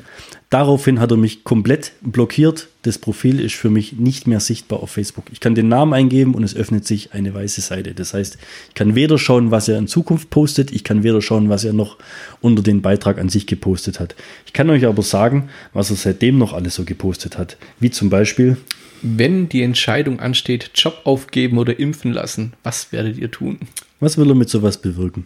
Daraufhin 0.49 1.01
hat 1.01 1.11
er 1.11 1.17
mich 1.17 1.43
komplett 1.43 1.93
blockiert. 2.01 2.69
Das 2.83 2.97
Profil 2.97 3.41
ist 3.41 3.55
für 3.55 3.69
mich 3.69 3.93
nicht 3.93 4.25
mehr 4.25 4.39
sichtbar 4.39 4.81
auf 4.81 4.91
Facebook. 4.91 5.25
Ich 5.31 5.41
kann 5.41 5.53
den 5.53 5.67
Namen 5.67 5.93
eingeben 5.93 6.33
und 6.33 6.43
es 6.43 6.55
öffnet 6.55 6.87
sich 6.87 7.13
eine 7.13 7.33
weiße 7.33 7.59
Seite. 7.59 7.93
Das 7.93 8.13
heißt, 8.13 8.37
ich 8.69 8.73
kann 8.73 8.95
weder 8.95 9.17
schauen, 9.17 9.51
was 9.51 9.67
er 9.67 9.77
in 9.77 9.87
Zukunft 9.87 10.29
postet, 10.29 10.71
ich 10.71 10.85
kann 10.85 11.03
weder 11.03 11.21
schauen, 11.21 11.49
was 11.49 11.65
er 11.65 11.73
noch 11.73 11.97
unter 12.39 12.63
den 12.63 12.81
Beitrag 12.81 13.17
an 13.17 13.27
sich 13.27 13.45
gepostet 13.45 13.99
hat. 13.99 14.15
Ich 14.45 14.53
kann 14.53 14.69
euch 14.69 14.85
aber 14.85 15.01
sagen, 15.01 15.49
was 15.73 15.89
er 15.89 15.97
seitdem 15.97 16.37
noch 16.37 16.53
alles 16.53 16.75
so 16.75 16.85
gepostet 16.85 17.37
hat. 17.37 17.57
Wie 17.79 17.91
zum 17.91 18.09
Beispiel. 18.09 18.57
Wenn 19.01 19.49
die 19.49 19.63
Entscheidung 19.63 20.21
ansteht, 20.21 20.71
Job 20.75 21.01
aufgeben 21.03 21.57
oder 21.57 21.77
impfen 21.77 22.13
lassen, 22.13 22.53
was 22.63 22.93
werdet 22.93 23.17
ihr 23.17 23.29
tun? 23.29 23.59
Was 23.99 24.17
will 24.17 24.29
er 24.29 24.35
mit 24.35 24.49
sowas 24.49 24.81
bewirken? 24.81 25.25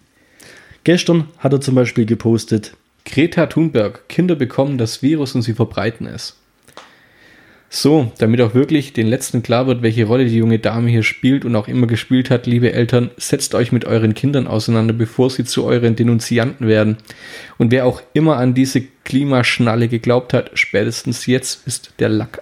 Gestern 0.83 1.25
hat 1.37 1.53
er 1.53 1.61
zum 1.61 1.75
Beispiel 1.75 2.05
gepostet, 2.05 2.73
Greta 3.07 3.47
Thunberg, 3.47 4.07
Kinder 4.09 4.35
bekommen 4.35 4.77
das 4.77 5.01
Virus 5.01 5.33
und 5.33 5.41
sie 5.41 5.53
verbreiten 5.53 6.05
es. 6.07 6.35
So, 7.69 8.11
damit 8.17 8.39
auch 8.39 8.53
wirklich 8.53 8.93
den 8.93 9.07
Letzten 9.07 9.43
klar 9.43 9.67
wird, 9.67 9.81
welche 9.81 10.05
Rolle 10.05 10.25
die 10.25 10.37
junge 10.37 10.59
Dame 10.59 10.89
hier 10.89 11.03
spielt 11.03 11.43
und 11.43 11.55
auch 11.55 11.67
immer 11.67 11.87
gespielt 11.87 12.29
hat, 12.29 12.45
liebe 12.45 12.71
Eltern, 12.71 13.11
setzt 13.17 13.55
euch 13.55 13.71
mit 13.71 13.83
euren 13.85 14.13
Kindern 14.13 14.47
auseinander, 14.47 14.93
bevor 14.93 15.29
sie 15.29 15.43
zu 15.43 15.65
euren 15.65 15.95
Denunzianten 15.95 16.67
werden. 16.67 16.97
Und 17.57 17.71
wer 17.71 17.85
auch 17.85 18.01
immer 18.13 18.37
an 18.37 18.53
diese 18.53 18.81
Klimaschnalle 19.03 19.89
geglaubt 19.89 20.33
hat, 20.33 20.51
spätestens 20.53 21.25
jetzt 21.25 21.67
ist 21.67 21.93
der 21.99 22.09
Lack. 22.09 22.41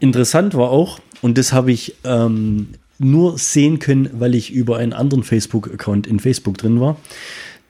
Interessant 0.00 0.54
war 0.54 0.70
auch, 0.70 0.98
und 1.20 1.36
das 1.36 1.52
habe 1.52 1.72
ich 1.72 1.94
ähm, 2.04 2.68
nur 2.98 3.38
sehen 3.38 3.78
können, 3.78 4.08
weil 4.14 4.34
ich 4.34 4.50
über 4.50 4.78
einen 4.78 4.92
anderen 4.92 5.24
Facebook-Account 5.24 6.06
in 6.06 6.20
Facebook 6.20 6.56
drin 6.56 6.80
war, 6.80 6.96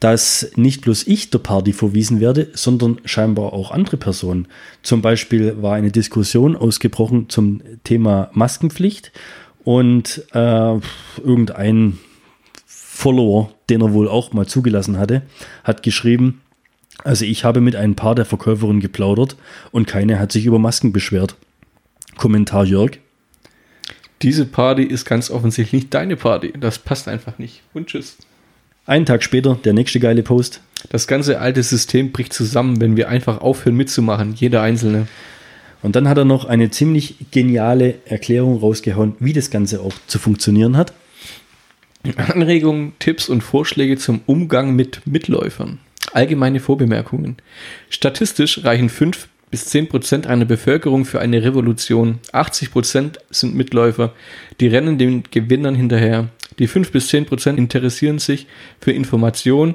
dass 0.03 0.51
nicht 0.57 0.81
bloß 0.81 1.07
ich 1.07 1.31
der 1.31 1.39
Party 1.39 1.73
verwiesen 1.73 2.19
werde, 2.19 2.49
sondern 2.55 3.01
scheinbar 3.05 3.53
auch 3.53 3.71
andere 3.71 3.97
Personen. 3.97 4.49
Zum 4.83 5.01
Beispiel 5.01 5.63
war 5.63 5.75
eine 5.75 5.93
Diskussion 5.93 6.57
ausgebrochen 6.57 7.29
zum 7.29 7.63
Thema 7.85 8.29
Maskenpflicht 8.33 9.13
und 9.63 10.25
äh, 10.33 10.75
irgendein 11.23 12.01
Follower, 12.67 13.53
den 13.71 13.81
er 13.81 13.93
wohl 13.93 14.09
auch 14.09 14.33
mal 14.33 14.49
zugelassen 14.49 14.99
hatte, 14.99 15.23
hat 15.63 15.85
geschrieben, 15.85 16.41
also 17.05 17.25
ich 17.25 17.45
habe 17.45 17.61
mit 17.61 17.77
einem 17.77 17.95
Paar 17.95 18.17
der 18.17 18.25
Verkäuferin 18.25 18.81
geplaudert 18.81 19.37
und 19.71 19.87
keine 19.87 20.19
hat 20.19 20.33
sich 20.33 20.47
über 20.47 20.59
Masken 20.59 20.93
beschwert. 20.93 21.37
Kommentar 22.17 22.65
Jörg. 22.65 22.99
Diese 24.21 24.47
Party 24.47 24.83
ist 24.83 25.05
ganz 25.05 25.31
offensichtlich 25.31 25.85
nicht 25.85 25.95
deine 25.95 26.17
Party. 26.17 26.53
Das 26.59 26.81
passt 26.81 27.07
einfach 27.07 27.39
nicht. 27.39 27.63
Und 27.73 27.87
tschüss. 27.87 28.17
Einen 28.85 29.07
Tag 29.07 29.23
später 29.23 29.57
der 29.65 29.75
nächste 29.75 30.01
geile 30.01 30.25
Post. 30.25 30.61
Das 30.91 31.07
ganze 31.07 31.39
alte 31.39 31.63
System 31.63 32.11
bricht 32.11 32.33
zusammen, 32.33 32.81
wenn 32.81 32.97
wir 32.97 33.09
einfach 33.09 33.41
aufhören 33.41 33.77
mitzumachen, 33.77 34.35
jeder 34.35 34.61
Einzelne. 34.63 35.07
Und 35.83 35.95
dann 35.95 36.09
hat 36.09 36.19
er 36.19 36.25
noch 36.25 36.47
eine 36.47 36.71
ziemlich 36.71 37.15
geniale 37.31 37.95
Erklärung 38.07 38.59
rausgehauen, 38.59 39.15
wie 39.21 39.33
das 39.33 39.51
Ganze 39.51 39.81
auch 39.81 39.93
zu 40.09 40.19
funktionieren 40.19 40.77
hat. 40.77 40.93
Anregungen, 42.17 42.95
Tipps 42.99 43.29
und 43.29 43.43
Vorschläge 43.43 43.99
zum 43.99 44.21
Umgang 44.27 44.75
mit 44.75 45.07
Mitläufern. 45.07 45.79
Allgemeine 46.13 46.59
Vorbemerkungen. 46.59 47.37
Statistisch 47.89 48.65
reichen 48.65 48.89
5 48.89 49.29
bis 49.53 49.67
10 49.67 49.91
Prozent 49.91 50.27
einer 50.27 50.45
Bevölkerung 50.45 51.05
für 51.05 51.21
eine 51.21 51.45
Revolution. 51.45 52.19
80 52.33 52.73
Prozent 52.73 53.19
sind 53.31 53.55
Mitläufer, 53.55 54.13
die 54.59 54.67
rennen 54.67 54.99
den 54.99 55.23
Gewinnern 55.31 55.77
hinterher. 55.77 56.31
Die 56.59 56.67
5 56.67 56.93
bis 56.93 57.09
10 57.09 57.27
Prozent 57.27 57.59
interessieren 57.59 58.19
sich 58.19 58.47
für 58.81 58.93
Information 58.93 59.75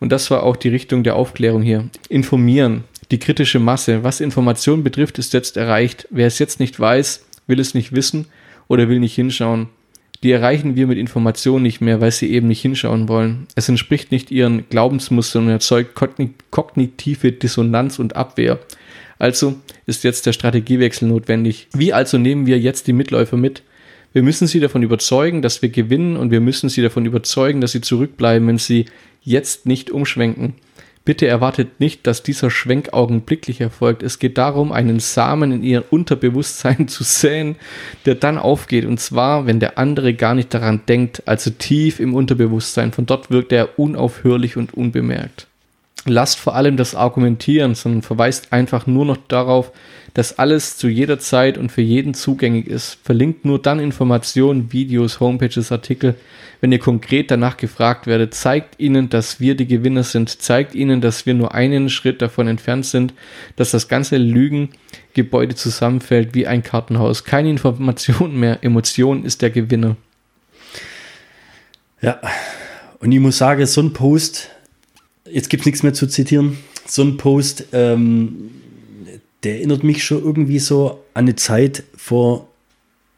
und 0.00 0.10
das 0.10 0.30
war 0.30 0.42
auch 0.42 0.56
die 0.56 0.68
Richtung 0.68 1.02
der 1.02 1.16
Aufklärung 1.16 1.62
hier. 1.62 1.88
Informieren, 2.08 2.84
die 3.10 3.18
kritische 3.18 3.58
Masse. 3.58 4.04
Was 4.04 4.20
Information 4.20 4.84
betrifft, 4.84 5.18
ist 5.18 5.32
jetzt 5.32 5.56
erreicht. 5.56 6.06
Wer 6.10 6.26
es 6.26 6.38
jetzt 6.38 6.60
nicht 6.60 6.78
weiß, 6.78 7.24
will 7.46 7.60
es 7.60 7.74
nicht 7.74 7.94
wissen 7.94 8.26
oder 8.68 8.88
will 8.88 9.00
nicht 9.00 9.14
hinschauen. 9.14 9.68
Die 10.22 10.32
erreichen 10.32 10.74
wir 10.74 10.88
mit 10.88 10.98
Informationen 10.98 11.62
nicht 11.62 11.80
mehr, 11.80 12.00
weil 12.00 12.10
sie 12.10 12.30
eben 12.32 12.48
nicht 12.48 12.60
hinschauen 12.60 13.08
wollen. 13.08 13.46
Es 13.54 13.68
entspricht 13.68 14.10
nicht 14.10 14.32
ihren 14.32 14.68
Glaubensmustern 14.68 15.46
und 15.46 15.50
erzeugt 15.50 15.94
kognitive 16.50 17.32
Dissonanz 17.32 18.00
und 18.00 18.16
Abwehr. 18.16 18.58
Also 19.20 19.56
ist 19.86 20.04
jetzt 20.04 20.26
der 20.26 20.32
Strategiewechsel 20.32 21.08
notwendig. 21.08 21.68
Wie 21.72 21.92
also 21.92 22.18
nehmen 22.18 22.46
wir 22.46 22.58
jetzt 22.58 22.86
die 22.88 22.92
Mitläufer 22.92 23.36
mit? 23.36 23.62
Wir 24.12 24.22
müssen 24.22 24.46
sie 24.46 24.60
davon 24.60 24.82
überzeugen, 24.82 25.42
dass 25.42 25.60
wir 25.62 25.68
gewinnen 25.68 26.16
und 26.16 26.30
wir 26.30 26.40
müssen 26.40 26.68
sie 26.68 26.82
davon 26.82 27.04
überzeugen, 27.04 27.60
dass 27.60 27.72
sie 27.72 27.80
zurückbleiben, 27.80 28.48
wenn 28.48 28.58
sie 28.58 28.86
jetzt 29.22 29.66
nicht 29.66 29.90
umschwenken. 29.90 30.54
Bitte 31.08 31.26
erwartet 31.26 31.80
nicht, 31.80 32.06
dass 32.06 32.22
dieser 32.22 32.50
Schwenk 32.50 32.92
augenblicklich 32.92 33.62
erfolgt. 33.62 34.02
Es 34.02 34.18
geht 34.18 34.36
darum, 34.36 34.72
einen 34.72 35.00
Samen 35.00 35.52
in 35.52 35.62
ihr 35.62 35.84
Unterbewusstsein 35.90 36.86
zu 36.88 37.02
säen, 37.02 37.56
der 38.04 38.14
dann 38.14 38.36
aufgeht. 38.36 38.84
Und 38.84 39.00
zwar, 39.00 39.46
wenn 39.46 39.58
der 39.58 39.78
andere 39.78 40.12
gar 40.12 40.34
nicht 40.34 40.52
daran 40.52 40.82
denkt, 40.86 41.22
also 41.24 41.50
tief 41.50 41.98
im 41.98 42.14
Unterbewusstsein. 42.14 42.92
Von 42.92 43.06
dort 43.06 43.30
wirkt 43.30 43.52
er 43.52 43.78
unaufhörlich 43.78 44.58
und 44.58 44.74
unbemerkt. 44.74 45.47
Lasst 46.08 46.38
vor 46.38 46.54
allem 46.54 46.76
das 46.76 46.94
Argumentieren, 46.94 47.74
sondern 47.74 48.02
verweist 48.02 48.52
einfach 48.52 48.86
nur 48.86 49.04
noch 49.04 49.18
darauf, 49.28 49.72
dass 50.14 50.38
alles 50.38 50.76
zu 50.76 50.88
jeder 50.88 51.18
Zeit 51.18 51.58
und 51.58 51.70
für 51.70 51.82
jeden 51.82 52.14
zugänglich 52.14 52.66
ist. 52.66 52.98
Verlinkt 53.04 53.44
nur 53.44 53.60
dann 53.60 53.78
Informationen, 53.78 54.72
Videos, 54.72 55.20
Homepages, 55.20 55.70
Artikel, 55.70 56.16
wenn 56.60 56.72
ihr 56.72 56.78
konkret 56.78 57.30
danach 57.30 57.56
gefragt 57.56 58.06
werdet. 58.06 58.34
Zeigt 58.34 58.80
ihnen, 58.80 59.10
dass 59.10 59.38
wir 59.38 59.54
die 59.54 59.66
Gewinner 59.66 60.02
sind. 60.02 60.42
Zeigt 60.42 60.74
ihnen, 60.74 61.00
dass 61.00 61.26
wir 61.26 61.34
nur 61.34 61.54
einen 61.54 61.88
Schritt 61.90 62.20
davon 62.20 62.48
entfernt 62.48 62.86
sind, 62.86 63.14
dass 63.56 63.70
das 63.70 63.86
ganze 63.86 64.16
Lügengebäude 64.16 65.54
zusammenfällt 65.54 66.34
wie 66.34 66.46
ein 66.46 66.62
Kartenhaus. 66.62 67.24
Keine 67.24 67.50
Information 67.50 68.40
mehr. 68.40 68.58
Emotion 68.62 69.24
ist 69.24 69.42
der 69.42 69.50
Gewinner. 69.50 69.96
Ja, 72.00 72.20
und 73.00 73.12
ich 73.12 73.20
muss 73.20 73.38
sagen, 73.38 73.66
so 73.66 73.80
ein 73.80 73.92
Post, 73.92 74.50
jetzt 75.32 75.50
gibt 75.50 75.62
es 75.62 75.66
nichts 75.66 75.82
mehr 75.82 75.94
zu 75.94 76.06
zitieren, 76.06 76.58
so 76.86 77.02
ein 77.02 77.16
Post, 77.16 77.66
ähm, 77.72 78.50
der 79.42 79.56
erinnert 79.56 79.84
mich 79.84 80.04
schon 80.04 80.22
irgendwie 80.22 80.58
so 80.58 81.04
an 81.14 81.24
eine 81.24 81.36
Zeit 81.36 81.84
vor 81.96 82.48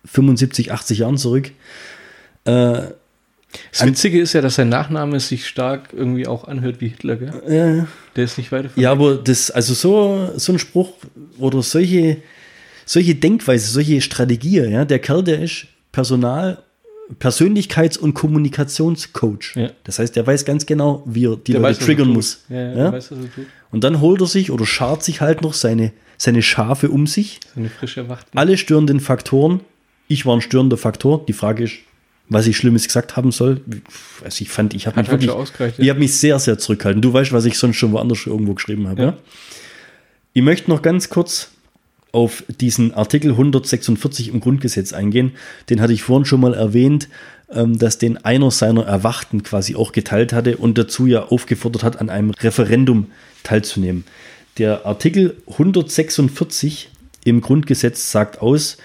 75, 0.04 0.72
80 0.72 0.98
Jahren 0.98 1.16
zurück. 1.18 1.50
Äh, 2.44 2.82
das 3.72 3.84
Witzige 3.84 4.20
ist 4.20 4.32
ja, 4.32 4.40
dass 4.40 4.54
sein 4.54 4.68
Nachname 4.68 5.18
sich 5.18 5.46
stark 5.46 5.88
irgendwie 5.92 6.26
auch 6.26 6.44
anhört 6.44 6.80
wie 6.80 6.88
Hitler, 6.88 7.16
gell? 7.16 7.28
äh, 7.46 7.84
Der 8.14 8.24
ist 8.24 8.38
nicht 8.38 8.52
weiter 8.52 8.70
ja, 8.76 8.92
aber 8.92 9.16
das, 9.16 9.50
also 9.50 9.74
so, 9.74 10.30
so 10.36 10.52
ein 10.52 10.58
Spruch 10.60 10.92
oder 11.38 11.62
solche, 11.62 12.18
solche 12.86 13.16
Denkweise, 13.16 13.68
solche 13.70 14.00
Strategie, 14.00 14.60
ja, 14.60 14.84
der 14.84 15.00
Kerl, 15.00 15.24
der 15.24 15.42
ist 15.42 15.66
Personal, 15.90 16.62
Persönlichkeits- 17.18 17.98
und 17.98 18.14
Kommunikationscoach. 18.14 19.56
Ja. 19.56 19.70
Das 19.84 19.98
heißt, 19.98 20.14
der 20.16 20.26
weiß 20.26 20.44
ganz 20.44 20.66
genau, 20.66 21.02
wie 21.06 21.26
er 21.26 21.36
die 21.36 21.52
Der 21.52 21.60
Leute 21.60 21.74
weiß, 21.74 21.80
er 21.80 21.86
triggern 21.86 22.08
muss. 22.08 22.44
Ja, 22.48 22.72
ja, 22.72 22.92
weiß. 22.92 23.12
Und 23.70 23.84
dann 23.84 24.00
holt 24.00 24.20
er 24.20 24.26
sich 24.26 24.50
oder 24.50 24.66
schart 24.66 25.02
sich 25.02 25.20
halt 25.20 25.42
noch 25.42 25.54
seine, 25.54 25.92
seine 26.18 26.42
Schafe 26.42 26.90
um 26.90 27.06
sich. 27.06 27.40
So 27.54 27.60
eine 27.60 27.70
frische 27.70 28.08
Wacht. 28.08 28.26
Alle 28.34 28.56
störenden 28.56 29.00
Faktoren. 29.00 29.60
Ich 30.08 30.26
war 30.26 30.36
ein 30.36 30.40
störender 30.40 30.76
Faktor. 30.76 31.24
Die 31.26 31.32
Frage 31.32 31.64
ist, 31.64 31.74
was 32.28 32.46
ich 32.46 32.56
Schlimmes 32.56 32.84
gesagt 32.84 33.16
haben 33.16 33.32
soll. 33.32 33.60
Also 34.24 34.42
ich 34.42 34.48
fand, 34.48 34.74
ich 34.74 34.86
habe 34.86 35.00
mich 35.00 35.08
halt 35.10 35.22
wirklich, 35.22 35.78
ich 35.78 35.90
habe 35.90 35.98
mich 35.98 36.14
sehr, 36.16 36.38
sehr 36.38 36.58
zurückgehalten. 36.58 37.02
Du 37.02 37.12
weißt, 37.12 37.32
was 37.32 37.44
ich 37.44 37.58
sonst 37.58 37.76
schon 37.76 37.92
woanders 37.92 38.26
irgendwo 38.26 38.54
geschrieben 38.54 38.88
habe. 38.88 39.16
Ich 40.32 40.42
möchte 40.42 40.70
noch 40.70 40.80
ganz 40.82 41.08
kurz 41.10 41.50
auf 42.12 42.44
diesen 42.60 42.92
Artikel 42.94 43.32
146 43.32 44.28
im 44.28 44.40
Grundgesetz 44.40 44.92
eingehen. 44.92 45.32
Den 45.68 45.80
hatte 45.80 45.92
ich 45.92 46.02
vorhin 46.02 46.24
schon 46.24 46.40
mal 46.40 46.54
erwähnt, 46.54 47.08
ähm, 47.52 47.78
dass 47.78 47.98
den 47.98 48.16
einer 48.18 48.50
seiner 48.50 48.84
Erwachten 48.84 49.42
quasi 49.42 49.74
auch 49.74 49.92
geteilt 49.92 50.32
hatte 50.32 50.56
und 50.56 50.78
dazu 50.78 51.06
ja 51.06 51.24
aufgefordert 51.24 51.82
hat, 51.82 52.00
an 52.00 52.10
einem 52.10 52.30
Referendum 52.30 53.06
teilzunehmen. 53.42 54.04
Der 54.58 54.86
Artikel 54.86 55.36
146 55.48 56.90
im 57.24 57.40
Grundgesetz 57.40 58.10
sagt 58.10 58.40
aus, 58.40 58.78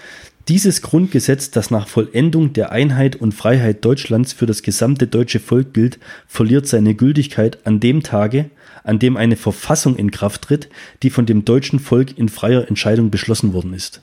dieses 0.48 0.80
Grundgesetz, 0.80 1.50
das 1.50 1.72
nach 1.72 1.88
Vollendung 1.88 2.52
der 2.52 2.70
Einheit 2.70 3.16
und 3.16 3.32
Freiheit 3.32 3.84
Deutschlands 3.84 4.32
für 4.32 4.46
das 4.46 4.62
gesamte 4.62 5.08
deutsche 5.08 5.40
Volk 5.40 5.74
gilt, 5.74 5.98
verliert 6.28 6.68
seine 6.68 6.94
Gültigkeit 6.94 7.66
an 7.66 7.80
dem 7.80 8.04
Tage, 8.04 8.50
an 8.86 8.98
dem 8.98 9.16
eine 9.16 9.36
Verfassung 9.36 9.96
in 9.96 10.10
Kraft 10.10 10.42
tritt, 10.42 10.68
die 11.02 11.10
von 11.10 11.26
dem 11.26 11.44
deutschen 11.44 11.80
Volk 11.80 12.16
in 12.16 12.28
freier 12.28 12.68
Entscheidung 12.68 13.10
beschlossen 13.10 13.52
worden 13.52 13.74
ist. 13.74 14.00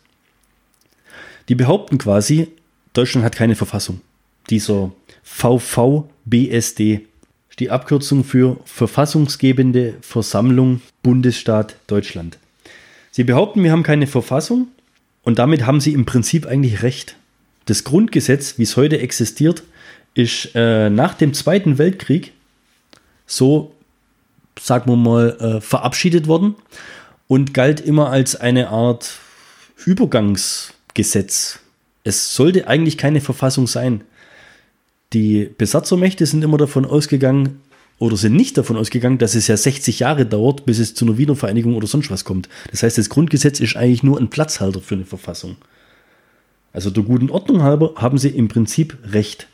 Die 1.49 1.55
behaupten 1.55 1.97
quasi, 1.97 2.49
Deutschland 2.93 3.25
hat 3.25 3.35
keine 3.35 3.55
Verfassung. 3.55 4.01
Dieser 4.49 4.91
VVBSD 5.23 7.01
ist 7.49 7.59
die 7.59 7.69
Abkürzung 7.71 8.23
für 8.23 8.57
Verfassungsgebende 8.65 9.95
Versammlung 10.01 10.81
Bundesstaat 11.01 11.77
Deutschland. 11.87 12.37
Sie 13.11 13.23
behaupten, 13.23 13.63
wir 13.63 13.71
haben 13.71 13.83
keine 13.83 14.07
Verfassung 14.07 14.67
und 15.23 15.39
damit 15.39 15.65
haben 15.65 15.79
sie 15.79 15.93
im 15.93 16.05
Prinzip 16.05 16.45
eigentlich 16.45 16.83
recht. 16.83 17.15
Das 17.65 17.85
Grundgesetz, 17.85 18.57
wie 18.57 18.63
es 18.63 18.75
heute 18.75 18.99
existiert, 18.99 19.63
ist 20.13 20.49
äh, 20.55 20.89
nach 20.89 21.13
dem 21.13 21.33
Zweiten 21.33 21.77
Weltkrieg 21.77 22.33
so, 23.25 23.73
sagen 24.59 24.91
wir 24.91 24.97
mal, 24.97 25.37
äh, 25.39 25.61
verabschiedet 25.61 26.27
worden 26.27 26.55
und 27.27 27.53
galt 27.53 27.79
immer 27.79 28.09
als 28.09 28.35
eine 28.35 28.69
Art 28.69 29.17
Übergangsgesetz. 29.85 31.59
Es 32.03 32.35
sollte 32.35 32.67
eigentlich 32.67 32.97
keine 32.97 33.21
Verfassung 33.21 33.67
sein. 33.67 34.03
Die 35.13 35.49
Besatzermächte 35.57 36.25
sind 36.25 36.43
immer 36.43 36.57
davon 36.57 36.85
ausgegangen 36.85 37.61
oder 37.99 38.17
sind 38.17 38.35
nicht 38.35 38.57
davon 38.57 38.77
ausgegangen, 38.77 39.17
dass 39.17 39.35
es 39.35 39.47
ja 39.47 39.55
60 39.55 39.99
Jahre 39.99 40.25
dauert, 40.25 40.65
bis 40.65 40.79
es 40.79 40.95
zu 40.95 41.05
einer 41.05 41.17
Wiedervereinigung 41.17 41.75
oder 41.75 41.87
sonst 41.87 42.11
was 42.11 42.25
kommt. 42.25 42.49
Das 42.71 42.83
heißt, 42.83 42.97
das 42.97 43.09
Grundgesetz 43.09 43.59
ist 43.59 43.77
eigentlich 43.77 44.03
nur 44.03 44.19
ein 44.19 44.29
Platzhalter 44.29 44.81
für 44.81 44.95
eine 44.95 45.05
Verfassung. 45.05 45.57
Also 46.73 46.89
der 46.89 47.03
guten 47.03 47.29
Ordnung 47.29 47.61
halber 47.61 47.93
haben 47.95 48.17
sie 48.17 48.29
im 48.29 48.47
Prinzip 48.47 48.97
recht. 49.05 49.47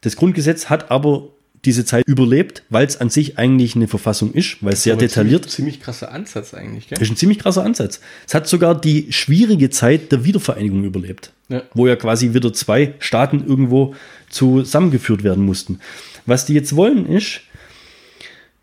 Das 0.00 0.16
Grundgesetz 0.16 0.68
hat 0.68 0.90
aber 0.90 1.28
diese 1.64 1.84
Zeit 1.84 2.06
überlebt, 2.08 2.64
weil 2.70 2.86
es 2.86 3.00
an 3.00 3.08
sich 3.08 3.38
eigentlich 3.38 3.76
eine 3.76 3.86
Verfassung 3.86 4.32
ist, 4.32 4.56
weil 4.62 4.72
es 4.72 4.82
sehr 4.82 4.96
detailliert 4.96 5.42
Ziemlich, 5.44 5.54
ziemlich 5.54 5.80
krasser 5.80 6.10
Ansatz 6.12 6.54
eigentlich, 6.54 6.88
gell? 6.88 6.98
das 6.98 7.06
ist 7.06 7.12
ein 7.12 7.16
ziemlich 7.16 7.38
krasser 7.38 7.64
Ansatz. 7.64 8.00
Es 8.26 8.34
hat 8.34 8.48
sogar 8.48 8.80
die 8.80 9.12
schwierige 9.12 9.70
Zeit 9.70 10.10
der 10.10 10.24
Wiedervereinigung 10.24 10.82
überlebt, 10.84 11.32
Ja. 11.48 11.62
wo 11.74 11.86
ja 11.86 11.94
quasi 11.94 12.34
wieder 12.34 12.52
zwei 12.52 12.94
Staaten 12.98 13.44
irgendwo 13.46 13.94
zusammengeführt 14.28 15.22
werden 15.22 15.44
mussten. 15.44 15.78
Was 16.26 16.46
die 16.46 16.54
jetzt 16.54 16.74
wollen 16.74 17.06
ist, 17.06 17.42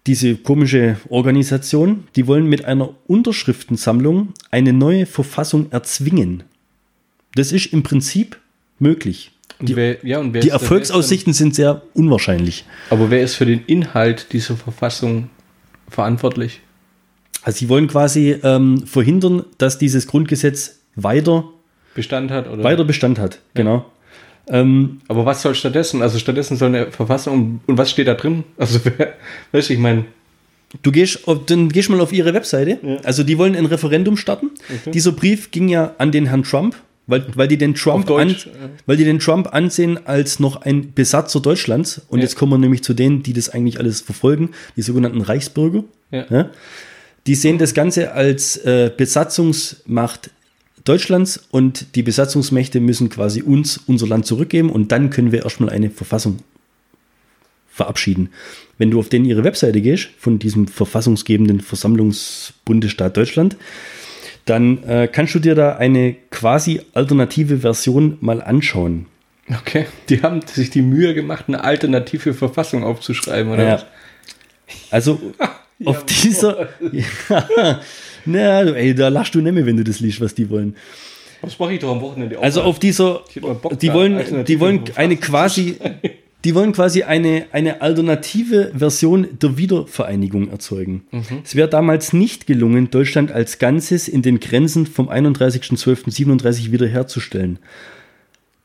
diese 0.07 0.35
komische 0.35 0.97
Organisation, 1.09 2.05
die 2.15 2.27
wollen 2.27 2.47
mit 2.47 2.65
einer 2.65 2.89
Unterschriftensammlung 3.07 4.33
eine 4.51 4.73
neue 4.73 5.05
Verfassung 5.05 5.71
erzwingen. 5.71 6.43
Das 7.35 7.51
ist 7.51 7.67
im 7.67 7.83
Prinzip 7.83 8.37
möglich. 8.79 9.31
Und 9.59 9.75
wer, 9.75 9.97
ja, 10.05 10.19
und 10.19 10.33
Die 10.33 10.49
Erfolgsaussichten 10.49 11.33
sind 11.33 11.53
sehr 11.55 11.81
unwahrscheinlich. 11.93 12.65
Aber 12.89 13.09
wer 13.11 13.21
ist 13.21 13.35
für 13.35 13.45
den 13.45 13.63
Inhalt 13.65 14.27
dieser 14.31 14.55
Verfassung 14.55 15.29
verantwortlich? 15.89 16.61
Also 17.43 17.59
sie 17.59 17.69
wollen 17.69 17.87
quasi 17.87 18.37
ähm, 18.43 18.85
verhindern, 18.85 19.43
dass 19.57 19.77
dieses 19.77 20.07
Grundgesetz 20.07 20.79
weiter, 20.95 21.45
Bestand 21.95 22.31
hat? 22.31 22.47
Oder? 22.49 22.63
weiter 22.63 22.83
Bestand 22.85 23.19
hat. 23.19 23.39
Genau. 23.53 23.85
Ähm, 24.47 24.99
Aber 25.07 25.25
was 25.25 25.41
soll 25.41 25.55
stattdessen? 25.55 26.01
Also 26.01 26.17
stattdessen 26.19 26.55
soll 26.57 26.69
eine 26.69 26.91
Verfassung 26.91 27.59
und 27.67 27.77
was 27.77 27.91
steht 27.91 28.07
da 28.07 28.13
drin? 28.15 28.43
Also 28.57 28.79
wer, 28.97 29.13
weißt 29.51 29.69
du, 29.69 29.73
ich 29.73 29.79
meine, 29.79 30.05
Du 30.83 30.91
gehst, 30.91 31.27
auf- 31.27 31.45
dann 31.47 31.69
gehst 31.69 31.89
mal 31.89 31.99
auf 31.99 32.13
ihre 32.13 32.31
Webseite. 32.35 32.99
Also 33.03 33.23
die 33.23 33.39
wollen 33.39 33.55
ein 33.55 33.65
Referendum 33.65 34.17
starten. 34.17 34.51
Dieser 34.93 35.11
Brief 35.13 35.49
ging 35.49 35.67
ja 35.67 35.95
an 35.97 36.11
den 36.11 36.27
Herrn 36.27 36.43
Trump, 36.43 36.75
weil, 37.09 37.25
weil 37.35 37.47
die 37.47 37.57
den 37.57 37.75
Trump 37.75 38.09
an, 38.11 38.35
weil 38.85 38.97
die 38.97 39.03
den 39.03 39.19
Trump 39.19 39.53
ansehen 39.53 40.05
als 40.05 40.39
noch 40.39 40.61
ein 40.61 40.93
Besatzer 40.93 41.39
Deutschlands. 41.39 42.01
Und 42.09 42.19
Ja. 42.19 42.23
jetzt 42.23 42.35
kommen 42.35 42.51
wir 42.53 42.57
nämlich 42.57 42.83
zu 42.83 42.93
denen, 42.93 43.23
die 43.23 43.33
das 43.33 43.49
eigentlich 43.49 43.79
alles 43.79 44.01
verfolgen, 44.01 44.51
die 44.75 44.81
sogenannten 44.81 45.21
Reichsbürger. 45.21 45.83
Ja. 46.11 46.25
Ja? 46.29 46.49
Die 47.27 47.35
sehen 47.35 47.57
das 47.57 47.73
Ganze 47.73 48.13
als 48.13 48.57
äh, 48.57 48.91
Besatzungsmacht 48.95 50.29
Deutschlands 50.85 51.41
und 51.51 51.95
die 51.95 52.03
Besatzungsmächte 52.03 52.79
müssen 52.79 53.09
quasi 53.09 53.41
uns 53.41 53.77
unser 53.85 54.07
Land 54.07 54.25
zurückgeben 54.25 54.69
und 54.69 54.91
dann 54.91 55.09
können 55.09 55.31
wir 55.31 55.43
erstmal 55.43 55.69
eine 55.69 55.89
Verfassung 55.89 56.39
verabschieden. 57.69 58.29
Wenn 58.77 58.91
du 58.91 58.99
auf 58.99 59.09
den 59.09 59.25
ihre 59.25 59.43
Webseite 59.43 59.81
gehst, 59.81 60.09
von 60.17 60.39
diesem 60.39 60.67
verfassungsgebenden 60.67 61.61
Versammlungsbundesstaat 61.61 63.15
Deutschland, 63.17 63.57
dann 64.49 64.83
äh, 64.83 65.07
kannst 65.11 65.35
du 65.35 65.39
dir 65.39 65.55
da 65.55 65.75
eine 65.77 66.15
quasi 66.31 66.81
alternative 66.93 67.57
Version 67.59 68.17
mal 68.21 68.41
anschauen. 68.41 69.05
okay, 69.49 69.85
die 70.09 70.21
haben 70.21 70.41
sich 70.45 70.69
die 70.69 70.81
Mühe 70.81 71.13
gemacht, 71.13 71.45
eine 71.47 71.63
alternative 71.63 72.33
Verfassung 72.33 72.83
aufzuschreiben, 72.83 73.51
oder 73.51 73.63
Ja. 73.67 73.73
was? 73.75 73.85
Also 74.91 75.19
auf 75.85 76.05
dieser. 76.05 76.69
Ja, 76.91 77.79
na, 78.25 78.63
du, 78.63 78.73
ey, 78.75 78.93
da 78.93 79.07
lachst 79.07 79.33
du 79.35 79.41
nicht 79.41 79.53
mehr, 79.53 79.65
wenn 79.65 79.77
du 79.77 79.83
das 79.83 79.99
liest, 79.99 80.21
was 80.21 80.35
die 80.35 80.49
wollen. 80.49 80.75
Was 81.41 81.57
mache 81.57 81.73
ich 81.73 81.79
doch 81.79 81.91
am 81.91 82.01
Wochenende 82.01 82.37
auch 82.37 82.43
Also 82.43 82.61
auf 82.63 82.79
dieser, 82.79 83.21
die 83.81 83.93
wollen, 83.93 84.43
die 84.45 84.59
wollen 84.59 84.83
eine 84.95 85.15
quasi, 85.15 85.77
die 86.45 86.55
wollen 86.55 86.71
quasi 86.71 87.03
eine, 87.03 87.47
eine 87.51 87.81
alternative 87.81 88.71
Version 88.75 89.27
der 89.41 89.57
Wiedervereinigung 89.57 90.49
erzeugen. 90.49 91.03
Mhm. 91.11 91.41
Es 91.43 91.55
wäre 91.55 91.67
damals 91.67 92.13
nicht 92.13 92.47
gelungen, 92.47 92.89
Deutschland 92.89 93.31
als 93.31 93.59
Ganzes 93.59 94.07
in 94.07 94.21
den 94.21 94.39
Grenzen 94.39 94.87
vom 94.87 95.09
31.12.37 95.09 96.71
wiederherzustellen. 96.71 97.59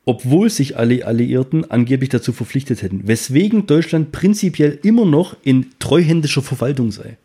obwohl 0.06 0.50
sich 0.50 0.76
alle 0.76 1.06
Alliierten 1.06 1.70
angeblich 1.70 2.10
dazu 2.10 2.32
verpflichtet 2.32 2.82
hätten, 2.82 3.08
weswegen 3.08 3.66
Deutschland 3.66 4.12
prinzipiell 4.12 4.78
immer 4.82 5.06
noch 5.06 5.34
in 5.42 5.70
treuhändischer 5.78 6.42
Verwaltung 6.42 6.92
sei. 6.92 7.16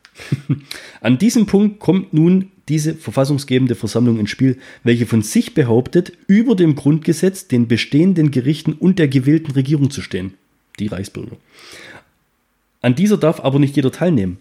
An 1.02 1.18
diesem 1.18 1.46
Punkt 1.46 1.80
kommt 1.80 2.14
nun 2.14 2.52
diese 2.70 2.94
verfassungsgebende 2.94 3.76
Versammlung 3.76 4.20
ins 4.20 4.30
Spiel, 4.30 4.58
welche 4.84 5.06
von 5.06 5.22
sich 5.22 5.54
behauptet, 5.54 6.14
über 6.28 6.56
dem 6.56 6.76
Grundgesetz, 6.76 7.48
den 7.48 7.68
bestehenden 7.68 8.32
Gerichten 8.32 8.74
und 8.74 9.00
der 9.00 9.08
gewählten 9.08 9.52
Regierung 9.52 9.90
zu 9.90 10.02
stehen. 10.02 10.36
Die 10.80 10.88
Reichsbürger. 10.88 11.36
An 12.82 12.96
dieser 12.96 13.18
darf 13.18 13.42
aber 13.42 13.60
nicht 13.60 13.76
jeder 13.76 13.92
teilnehmen. 13.92 14.38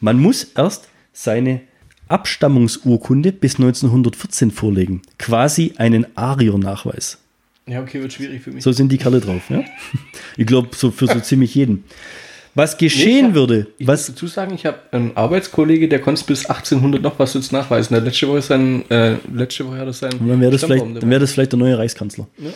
Man 0.00 0.18
muss 0.18 0.44
erst 0.44 0.88
seine 1.12 1.60
Abstammungsurkunde 2.08 3.32
bis 3.32 3.56
1914 3.56 4.50
vorlegen. 4.50 5.02
Quasi 5.18 5.74
einen 5.76 6.06
Arier-Nachweis. 6.16 7.18
Ja, 7.66 7.80
okay, 7.80 8.00
wird 8.00 8.12
schwierig 8.12 8.42
für 8.42 8.50
mich. 8.50 8.64
So 8.64 8.72
sind 8.72 8.90
die 8.90 8.98
Kerle 8.98 9.20
drauf. 9.20 9.48
Ja? 9.48 9.62
Ich 10.36 10.46
glaube, 10.46 10.70
so 10.74 10.90
für 10.90 11.06
so 11.06 11.20
ziemlich 11.20 11.54
jeden. 11.54 11.84
Was 12.54 12.76
geschehen 12.76 13.28
hab, 13.28 13.34
würde, 13.34 13.66
ich 13.78 13.86
was 13.86 14.00
muss 14.00 14.14
dazu 14.14 14.26
sagen, 14.26 14.54
ich 14.54 14.66
habe 14.66 14.78
einen 14.90 15.16
Arbeitskollege, 15.16 15.88
der 15.88 16.00
konnte 16.00 16.22
bis 16.24 16.44
1800 16.44 17.00
noch 17.00 17.18
was 17.18 17.32
jetzt 17.32 17.50
nachweisen. 17.50 17.94
Der 17.94 18.02
letzte 18.02 18.28
Woche 18.28 18.42
sein, 18.42 18.84
äh, 18.90 19.16
letzte 19.32 19.66
Woche 19.66 19.78
hat 19.78 19.86
er 19.86 19.92
sein. 19.94 20.12
dann 20.18 20.40
wäre 20.40 20.52
das, 20.52 20.64
vielleicht, 20.64 20.84
dann 20.84 21.10
wär 21.10 21.18
das 21.18 21.32
vielleicht 21.32 21.52
der 21.52 21.58
neue 21.58 21.78
Reichskanzler. 21.78 22.26
Ja. 22.36 22.50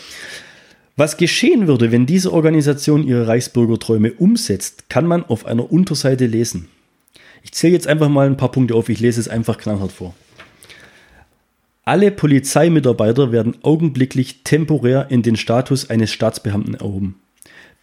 Was 0.96 1.16
geschehen 1.16 1.66
würde, 1.66 1.92
wenn 1.92 2.06
diese 2.06 2.32
Organisation 2.32 3.06
ihre 3.06 3.26
Reichsbürgerträume 3.26 4.12
umsetzt, 4.12 4.88
kann 4.88 5.06
man 5.06 5.24
auf 5.24 5.46
einer 5.46 5.70
Unterseite 5.70 6.26
lesen. 6.26 6.68
Ich 7.42 7.52
zähle 7.52 7.74
jetzt 7.74 7.87
einfach 7.87 8.09
mal 8.09 8.26
ein 8.26 8.37
paar 8.37 8.50
Punkte 8.50 8.74
auf, 8.74 8.88
ich 8.88 9.00
lese 9.00 9.20
es 9.20 9.28
einfach 9.28 9.56
knallhart 9.56 9.92
vor. 9.92 10.14
Alle 11.85 12.11
Polizeimitarbeiter 12.11 13.30
werden 13.30 13.56
augenblicklich 13.62 14.42
temporär 14.42 15.06
in 15.09 15.22
den 15.22 15.37
Status 15.37 15.88
eines 15.88 16.11
Staatsbeamten 16.11 16.74
erhoben. 16.74 17.20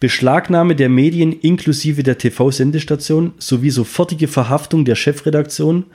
Beschlagnahme 0.00 0.76
der 0.76 0.88
Medien 0.88 1.32
inklusive 1.32 2.02
der 2.02 2.18
TV-Sendestation 2.18 3.32
sowie 3.38 3.70
sofortige 3.70 4.28
Verhaftung 4.28 4.84
der 4.84 4.96
Chefredaktion 4.96 5.86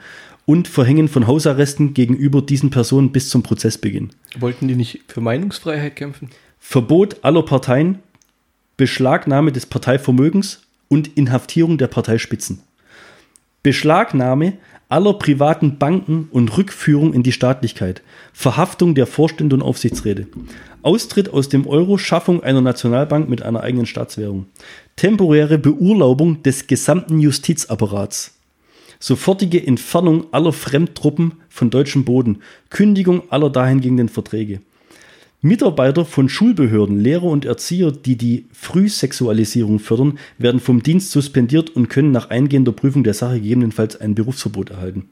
und 0.46 0.68
Verhängen 0.68 1.08
von 1.08 1.26
Hausarresten 1.26 1.94
gegenüber 1.94 2.42
diesen 2.42 2.70
Personen 2.70 3.12
bis 3.12 3.28
zum 3.28 3.42
Prozessbeginn. 3.42 4.10
Wollten 4.38 4.68
die 4.68 4.74
nicht 4.74 5.00
für 5.06 5.20
Meinungsfreiheit 5.20 5.96
kämpfen? 5.96 6.30
Verbot 6.58 7.18
aller 7.22 7.42
Parteien, 7.42 8.00
Beschlagnahme 8.76 9.52
des 9.52 9.66
Parteivermögens 9.66 10.62
und 10.88 11.16
Inhaftierung 11.16 11.78
der 11.78 11.86
Parteispitzen. 11.86 12.62
Beschlagnahme 13.62 14.54
aller 14.90 15.14
privaten 15.14 15.78
Banken 15.78 16.28
und 16.32 16.56
Rückführung 16.58 17.14
in 17.14 17.22
die 17.22 17.32
Staatlichkeit. 17.32 18.02
Verhaftung 18.32 18.94
der 18.94 19.06
Vorstände 19.06 19.56
und 19.56 19.62
Aufsichtsräte. 19.62 20.26
Austritt 20.82 21.32
aus 21.32 21.48
dem 21.48 21.66
Euro, 21.66 21.96
Schaffung 21.96 22.42
einer 22.42 22.60
Nationalbank 22.60 23.28
mit 23.28 23.42
einer 23.42 23.62
eigenen 23.62 23.86
Staatswährung. 23.86 24.46
Temporäre 24.96 25.58
Beurlaubung 25.58 26.42
des 26.42 26.66
gesamten 26.66 27.20
Justizapparats. 27.20 28.36
Sofortige 28.98 29.64
Entfernung 29.64 30.26
aller 30.32 30.52
Fremdtruppen 30.52 31.34
von 31.48 31.70
deutschem 31.70 32.04
Boden. 32.04 32.42
Kündigung 32.68 33.22
aller 33.30 33.48
dahingehenden 33.48 34.08
Verträge. 34.08 34.60
Mitarbeiter 35.42 36.04
von 36.04 36.28
Schulbehörden, 36.28 37.00
Lehrer 37.00 37.24
und 37.24 37.44
Erzieher, 37.46 37.92
die 37.92 38.16
die 38.16 38.46
Frühsexualisierung 38.52 39.78
fördern, 39.78 40.18
werden 40.38 40.60
vom 40.60 40.82
Dienst 40.82 41.10
suspendiert 41.12 41.70
und 41.70 41.88
können 41.88 42.12
nach 42.12 42.28
eingehender 42.30 42.72
Prüfung 42.72 43.04
der 43.04 43.14
Sache 43.14 43.40
gegebenenfalls 43.40 43.98
ein 44.00 44.14
Berufsverbot 44.14 44.70
erhalten. 44.70 45.08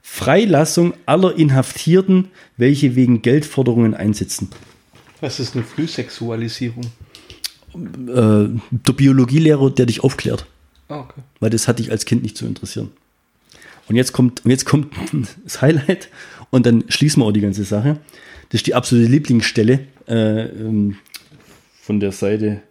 Freilassung 0.00 0.94
aller 1.04 1.36
Inhaftierten, 1.36 2.28
welche 2.56 2.94
wegen 2.94 3.22
Geldforderungen 3.22 3.92
einsitzen. 3.92 4.48
Was 5.20 5.40
ist 5.40 5.54
eine 5.54 5.64
Frühsexualisierung? 5.64 6.84
Äh, 7.74 8.48
der 8.70 8.92
Biologielehrer, 8.94 9.70
der 9.70 9.86
dich 9.86 10.02
aufklärt, 10.02 10.46
Ah, 10.88 11.00
okay. 11.00 11.20
weil 11.40 11.50
das 11.50 11.68
hat 11.68 11.80
dich 11.80 11.90
als 11.90 12.04
Kind 12.06 12.22
nicht 12.22 12.36
zu 12.38 12.46
interessieren. 12.46 12.92
Und 13.88 13.96
jetzt 13.96 14.12
kommt, 14.12 14.44
und 14.44 14.50
jetzt 14.50 14.64
kommt 14.64 14.94
das 15.44 15.60
Highlight 15.60 16.08
und 16.50 16.66
dann 16.66 16.84
schließen 16.88 17.22
wir 17.22 17.26
auch 17.26 17.32
die 17.32 17.40
ganze 17.40 17.64
Sache. 17.64 17.98
Das 18.48 18.60
ist 18.60 18.66
die 18.66 18.74
absolute 18.74 19.10
Lieblingsstelle 19.10 19.80
äh, 20.08 20.44
ähm, 20.44 20.96
von 21.80 22.00
der 22.00 22.12
Seite 22.12 22.62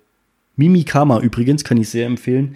Mimikama 0.56 1.20
übrigens, 1.20 1.64
kann 1.64 1.78
ich 1.78 1.90
sehr 1.90 2.06
empfehlen. 2.06 2.56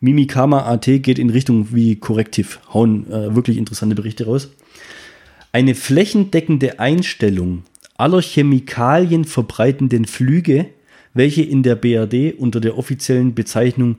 Mimikama 0.00 0.66
AT 0.66 0.86
geht 0.86 1.18
in 1.18 1.30
Richtung 1.30 1.74
wie 1.74 1.96
Korrektiv, 1.96 2.60
hauen 2.72 3.10
äh, 3.10 3.34
wirklich 3.34 3.56
interessante 3.56 3.94
Berichte 3.94 4.26
raus. 4.26 4.50
Eine 5.52 5.74
flächendeckende 5.74 6.80
Einstellung 6.80 7.62
aller 7.96 8.20
Chemikalien 8.20 9.24
verbreitenden 9.24 10.04
Flüge, 10.04 10.66
welche 11.14 11.42
in 11.42 11.62
der 11.62 11.76
BRD 11.76 12.34
unter 12.36 12.60
der 12.60 12.76
offiziellen 12.76 13.34
Bezeichnung 13.34 13.96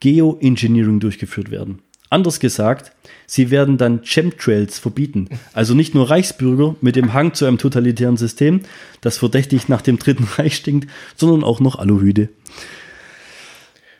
Geoengineering 0.00 1.00
durchgeführt 1.00 1.50
werden. 1.50 1.78
Anders 2.10 2.40
gesagt, 2.40 2.92
sie 3.26 3.50
werden 3.50 3.76
dann 3.76 4.02
Chemtrails 4.02 4.78
verbieten. 4.78 5.28
Also 5.52 5.74
nicht 5.74 5.94
nur 5.94 6.08
Reichsbürger 6.08 6.74
mit 6.80 6.96
dem 6.96 7.12
Hang 7.12 7.34
zu 7.34 7.44
einem 7.44 7.58
totalitären 7.58 8.16
System, 8.16 8.62
das 9.00 9.18
verdächtig 9.18 9.68
nach 9.68 9.82
dem 9.82 9.98
Dritten 9.98 10.24
Reich 10.36 10.56
stinkt, 10.56 10.88
sondern 11.16 11.44
auch 11.44 11.60
noch 11.60 11.76
Aluhüte. 11.78 12.30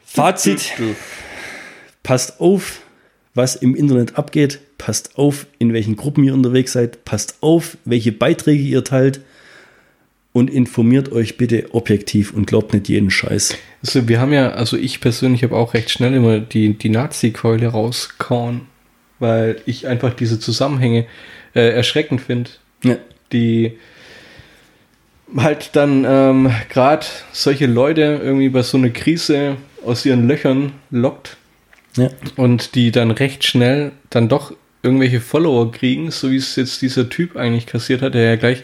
Fazit, 0.04 0.72
passt 2.02 2.40
auf, 2.40 2.80
was 3.34 3.56
im 3.56 3.74
Internet 3.74 4.16
abgeht, 4.16 4.60
passt 4.78 5.18
auf, 5.18 5.46
in 5.58 5.72
welchen 5.74 5.96
Gruppen 5.96 6.24
ihr 6.24 6.32
unterwegs 6.32 6.72
seid, 6.72 7.04
passt 7.04 7.36
auf, 7.42 7.76
welche 7.84 8.12
Beiträge 8.12 8.62
ihr 8.62 8.84
teilt 8.84 9.20
und 10.38 10.48
informiert 10.51 11.11
euch 11.12 11.37
bitte 11.37 11.74
objektiv 11.74 12.33
und 12.33 12.46
glaubt 12.46 12.72
nicht 12.72 12.88
jeden 12.88 13.11
Scheiß. 13.11 13.57
Also 13.83 14.09
wir 14.09 14.20
haben 14.20 14.33
ja, 14.33 14.51
also 14.51 14.77
ich 14.77 15.01
persönlich 15.01 15.42
habe 15.42 15.57
auch 15.57 15.74
recht 15.74 15.90
schnell 15.90 16.14
immer 16.14 16.38
die, 16.38 16.74
die 16.74 16.88
Nazi-Keule 16.88 17.66
rauskauen, 17.68 18.62
weil 19.18 19.61
ich 19.66 19.87
einfach 19.87 20.14
diese 20.14 20.38
Zusammenhänge 20.40 21.07
äh, 21.55 21.70
erschreckend 21.70 22.20
finde, 22.20 22.51
Ja. 22.85 22.96
die 23.33 23.72
halt 25.37 25.70
dann 25.74 26.05
ähm, 26.09 26.51
gerade 26.70 27.05
solche 27.33 27.66
Leute 27.66 28.20
irgendwie 28.22 28.48
bei 28.48 28.62
so 28.62 28.79
einer 28.79 28.90
Krise 28.90 29.57
aus 29.85 30.07
ihren 30.07 30.27
Löchern 30.27 30.72
lockt 30.90 31.37
Ja. 31.96 32.09
und 32.37 32.74
die 32.74 32.90
dann 32.92 33.11
recht 33.11 33.44
schnell 33.44 33.92
dann 34.11 34.29
doch 34.29 34.53
irgendwelche 34.83 35.20
Follower 35.20 35.70
kriegen, 35.72 36.11
so 36.11 36.31
wie 36.31 36.37
es 36.37 36.57
jetzt 36.57 36.81
dieser 36.83 37.09
Typ 37.11 37.37
eigentlich 37.37 37.66
kassiert 37.66 38.01
hat, 38.01 38.14
der 38.14 38.22
ja 38.22 38.37
gleich 38.37 38.62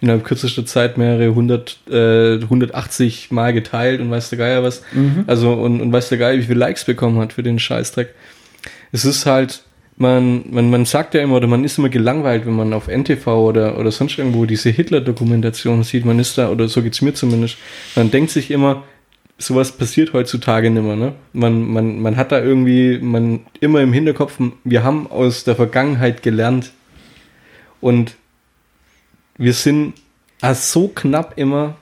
innerhalb 0.00 0.24
kürzester 0.24 0.66
Zeit 0.66 0.98
mehrere 0.98 1.34
hundert, 1.34 1.78
äh, 1.90 2.40
180 2.40 3.30
Mal 3.30 3.52
geteilt 3.52 4.00
und 4.00 4.10
weiß 4.10 4.30
der 4.30 4.38
Geier 4.38 4.62
was. 4.62 4.82
Also 5.26 5.52
und, 5.52 5.80
und 5.80 5.92
weiß 5.92 6.08
der 6.08 6.18
Geier, 6.18 6.38
wie 6.38 6.42
viele 6.42 6.58
Likes 6.58 6.84
bekommen 6.84 7.18
hat 7.18 7.32
für 7.32 7.42
den 7.42 7.58
Scheißdreck. 7.58 8.14
Es 8.92 9.04
ist 9.04 9.26
halt, 9.26 9.64
man, 9.96 10.44
man, 10.50 10.70
man 10.70 10.84
sagt 10.84 11.14
ja 11.14 11.22
immer, 11.22 11.36
oder 11.36 11.46
man 11.46 11.64
ist 11.64 11.78
immer 11.78 11.88
gelangweilt, 11.88 12.46
wenn 12.46 12.54
man 12.56 12.72
auf 12.72 12.88
NTV 12.88 13.26
oder, 13.26 13.78
oder 13.78 13.90
sonst 13.90 14.18
irgendwo 14.18 14.44
diese 14.44 14.70
Hitler-Dokumentation 14.70 15.82
sieht. 15.84 16.04
Man 16.04 16.18
ist 16.18 16.36
da, 16.38 16.50
oder 16.50 16.68
so 16.68 16.82
geht's 16.82 17.02
mir 17.02 17.14
zumindest, 17.14 17.56
man 17.94 18.10
denkt 18.10 18.30
sich 18.30 18.50
immer, 18.50 18.82
sowas 19.38 19.72
passiert 19.72 20.12
heutzutage 20.12 20.70
nicht 20.70 20.82
mehr. 20.82 20.96
Ne? 20.96 21.12
Man, 21.32 21.62
man, 21.62 22.00
man 22.00 22.16
hat 22.16 22.32
da 22.32 22.40
irgendwie, 22.40 22.98
man 22.98 23.40
immer 23.60 23.80
im 23.80 23.92
Hinterkopf, 23.92 24.38
wir 24.64 24.82
haben 24.82 25.06
aus 25.08 25.44
der 25.44 25.56
Vergangenheit 25.56 26.22
gelernt 26.22 26.72
und 27.80 28.16
wir 29.36 29.52
sind 29.52 29.94
also 30.40 30.80
so 30.80 30.88
knapp 30.88 31.34
immer 31.36 31.76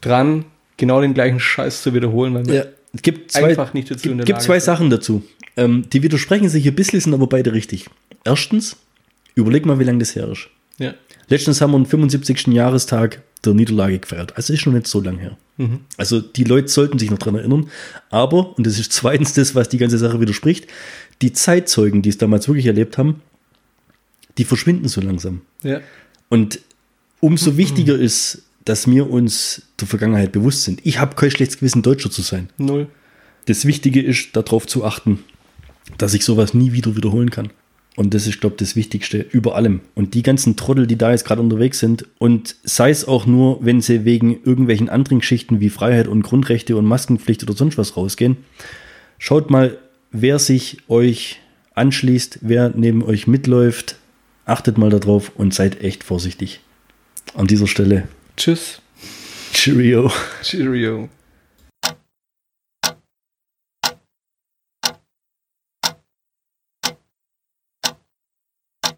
dran, 0.00 0.44
genau 0.76 1.00
den 1.00 1.14
gleichen 1.14 1.40
Scheiß 1.40 1.82
zu 1.82 1.94
wiederholen, 1.94 2.34
weil 2.34 2.46
wir 2.46 2.54
Ja, 2.54 2.64
es 2.92 3.02
gibt 3.02 3.32
zwei, 3.32 3.50
einfach 3.50 3.74
nicht 3.74 3.90
dazu 3.90 4.10
in 4.10 4.18
der 4.18 4.24
gibt 4.26 4.38
Lage 4.38 4.46
zwei 4.46 4.58
sind. 4.58 4.66
Sachen 4.66 4.90
dazu. 4.90 5.22
Ähm, 5.56 5.84
die 5.92 6.02
widersprechen 6.02 6.48
sich 6.48 6.66
ein 6.66 6.74
bisschen, 6.74 7.00
sind 7.00 7.14
aber 7.14 7.26
beide 7.26 7.52
richtig. 7.52 7.86
Erstens, 8.24 8.76
überleg 9.34 9.66
mal, 9.66 9.78
wie 9.78 9.84
lange 9.84 9.98
das 9.98 10.14
her 10.16 10.28
ist. 10.28 10.48
Ja. 10.78 10.94
Letztens 11.28 11.60
haben 11.60 11.72
wir 11.72 11.78
den 11.78 11.86
75. 11.86 12.48
Jahrestag 12.48 13.22
der 13.44 13.54
Niederlage 13.54 13.98
gefeiert. 13.98 14.36
Also 14.36 14.52
ist 14.52 14.60
schon 14.60 14.74
nicht 14.74 14.86
so 14.86 15.00
lang 15.00 15.18
her. 15.18 15.36
Mhm. 15.56 15.80
Also 15.96 16.20
die 16.20 16.44
Leute 16.44 16.68
sollten 16.68 16.98
sich 16.98 17.10
noch 17.10 17.18
dran 17.18 17.36
erinnern. 17.36 17.70
Aber, 18.10 18.56
und 18.56 18.66
das 18.66 18.78
ist 18.78 18.92
zweitens 18.92 19.32
das, 19.34 19.54
was 19.54 19.68
die 19.68 19.78
ganze 19.78 19.98
Sache 19.98 20.20
widerspricht, 20.20 20.66
die 21.22 21.32
Zeitzeugen, 21.32 22.02
die 22.02 22.08
es 22.08 22.18
damals 22.18 22.48
wirklich 22.48 22.66
erlebt 22.66 22.98
haben, 22.98 23.22
die 24.38 24.44
verschwinden 24.44 24.88
so 24.88 25.00
langsam. 25.00 25.42
Ja. 25.62 25.80
Und 26.30 26.60
umso 27.20 27.58
wichtiger 27.58 27.98
ist, 27.98 28.44
dass 28.64 28.86
wir 28.86 29.10
uns 29.10 29.62
der 29.78 29.88
Vergangenheit 29.88 30.32
bewusst 30.32 30.64
sind. 30.64 30.80
Ich 30.84 30.98
habe 30.98 31.16
kein 31.16 31.30
schlechtes 31.30 31.58
Gewissen, 31.58 31.82
Deutscher 31.82 32.10
zu 32.10 32.22
sein. 32.22 32.48
Null. 32.56 32.88
Das 33.46 33.64
Wichtige 33.64 34.00
ist, 34.00 34.36
darauf 34.36 34.66
zu 34.66 34.84
achten, 34.84 35.24
dass 35.98 36.14
ich 36.14 36.24
sowas 36.24 36.54
nie 36.54 36.72
wieder 36.72 36.96
wiederholen 36.96 37.30
kann. 37.30 37.50
Und 37.96 38.14
das 38.14 38.26
ist, 38.26 38.40
glaube 38.40 38.54
ich, 38.54 38.58
das 38.58 38.76
Wichtigste 38.76 39.18
über 39.18 39.56
allem. 39.56 39.80
Und 39.94 40.14
die 40.14 40.22
ganzen 40.22 40.56
Trottel, 40.56 40.86
die 40.86 40.96
da 40.96 41.10
jetzt 41.10 41.24
gerade 41.24 41.42
unterwegs 41.42 41.80
sind, 41.80 42.06
und 42.18 42.54
sei 42.62 42.90
es 42.90 43.06
auch 43.06 43.26
nur, 43.26 43.64
wenn 43.64 43.80
sie 43.80 44.04
wegen 44.04 44.42
irgendwelchen 44.44 44.88
anderen 44.88 45.18
Geschichten 45.18 45.60
wie 45.60 45.68
Freiheit 45.68 46.06
und 46.06 46.22
Grundrechte 46.22 46.76
und 46.76 46.86
Maskenpflicht 46.86 47.42
oder 47.42 47.54
sonst 47.54 47.76
was 47.76 47.96
rausgehen, 47.96 48.36
schaut 49.18 49.50
mal, 49.50 49.78
wer 50.12 50.38
sich 50.38 50.78
euch 50.88 51.40
anschließt, 51.74 52.38
wer 52.42 52.72
neben 52.74 53.02
euch 53.02 53.26
mitläuft, 53.26 53.96
achtet 54.50 54.78
mal 54.78 54.90
darauf 54.90 55.32
und 55.34 55.54
seid 55.54 55.80
echt 55.82 56.04
vorsichtig. 56.04 56.60
An 57.34 57.46
dieser 57.46 57.66
Stelle 57.66 58.08
Tschüss. 58.36 58.80
Cheerio. 59.52 60.10
Cheerio. 60.42 61.08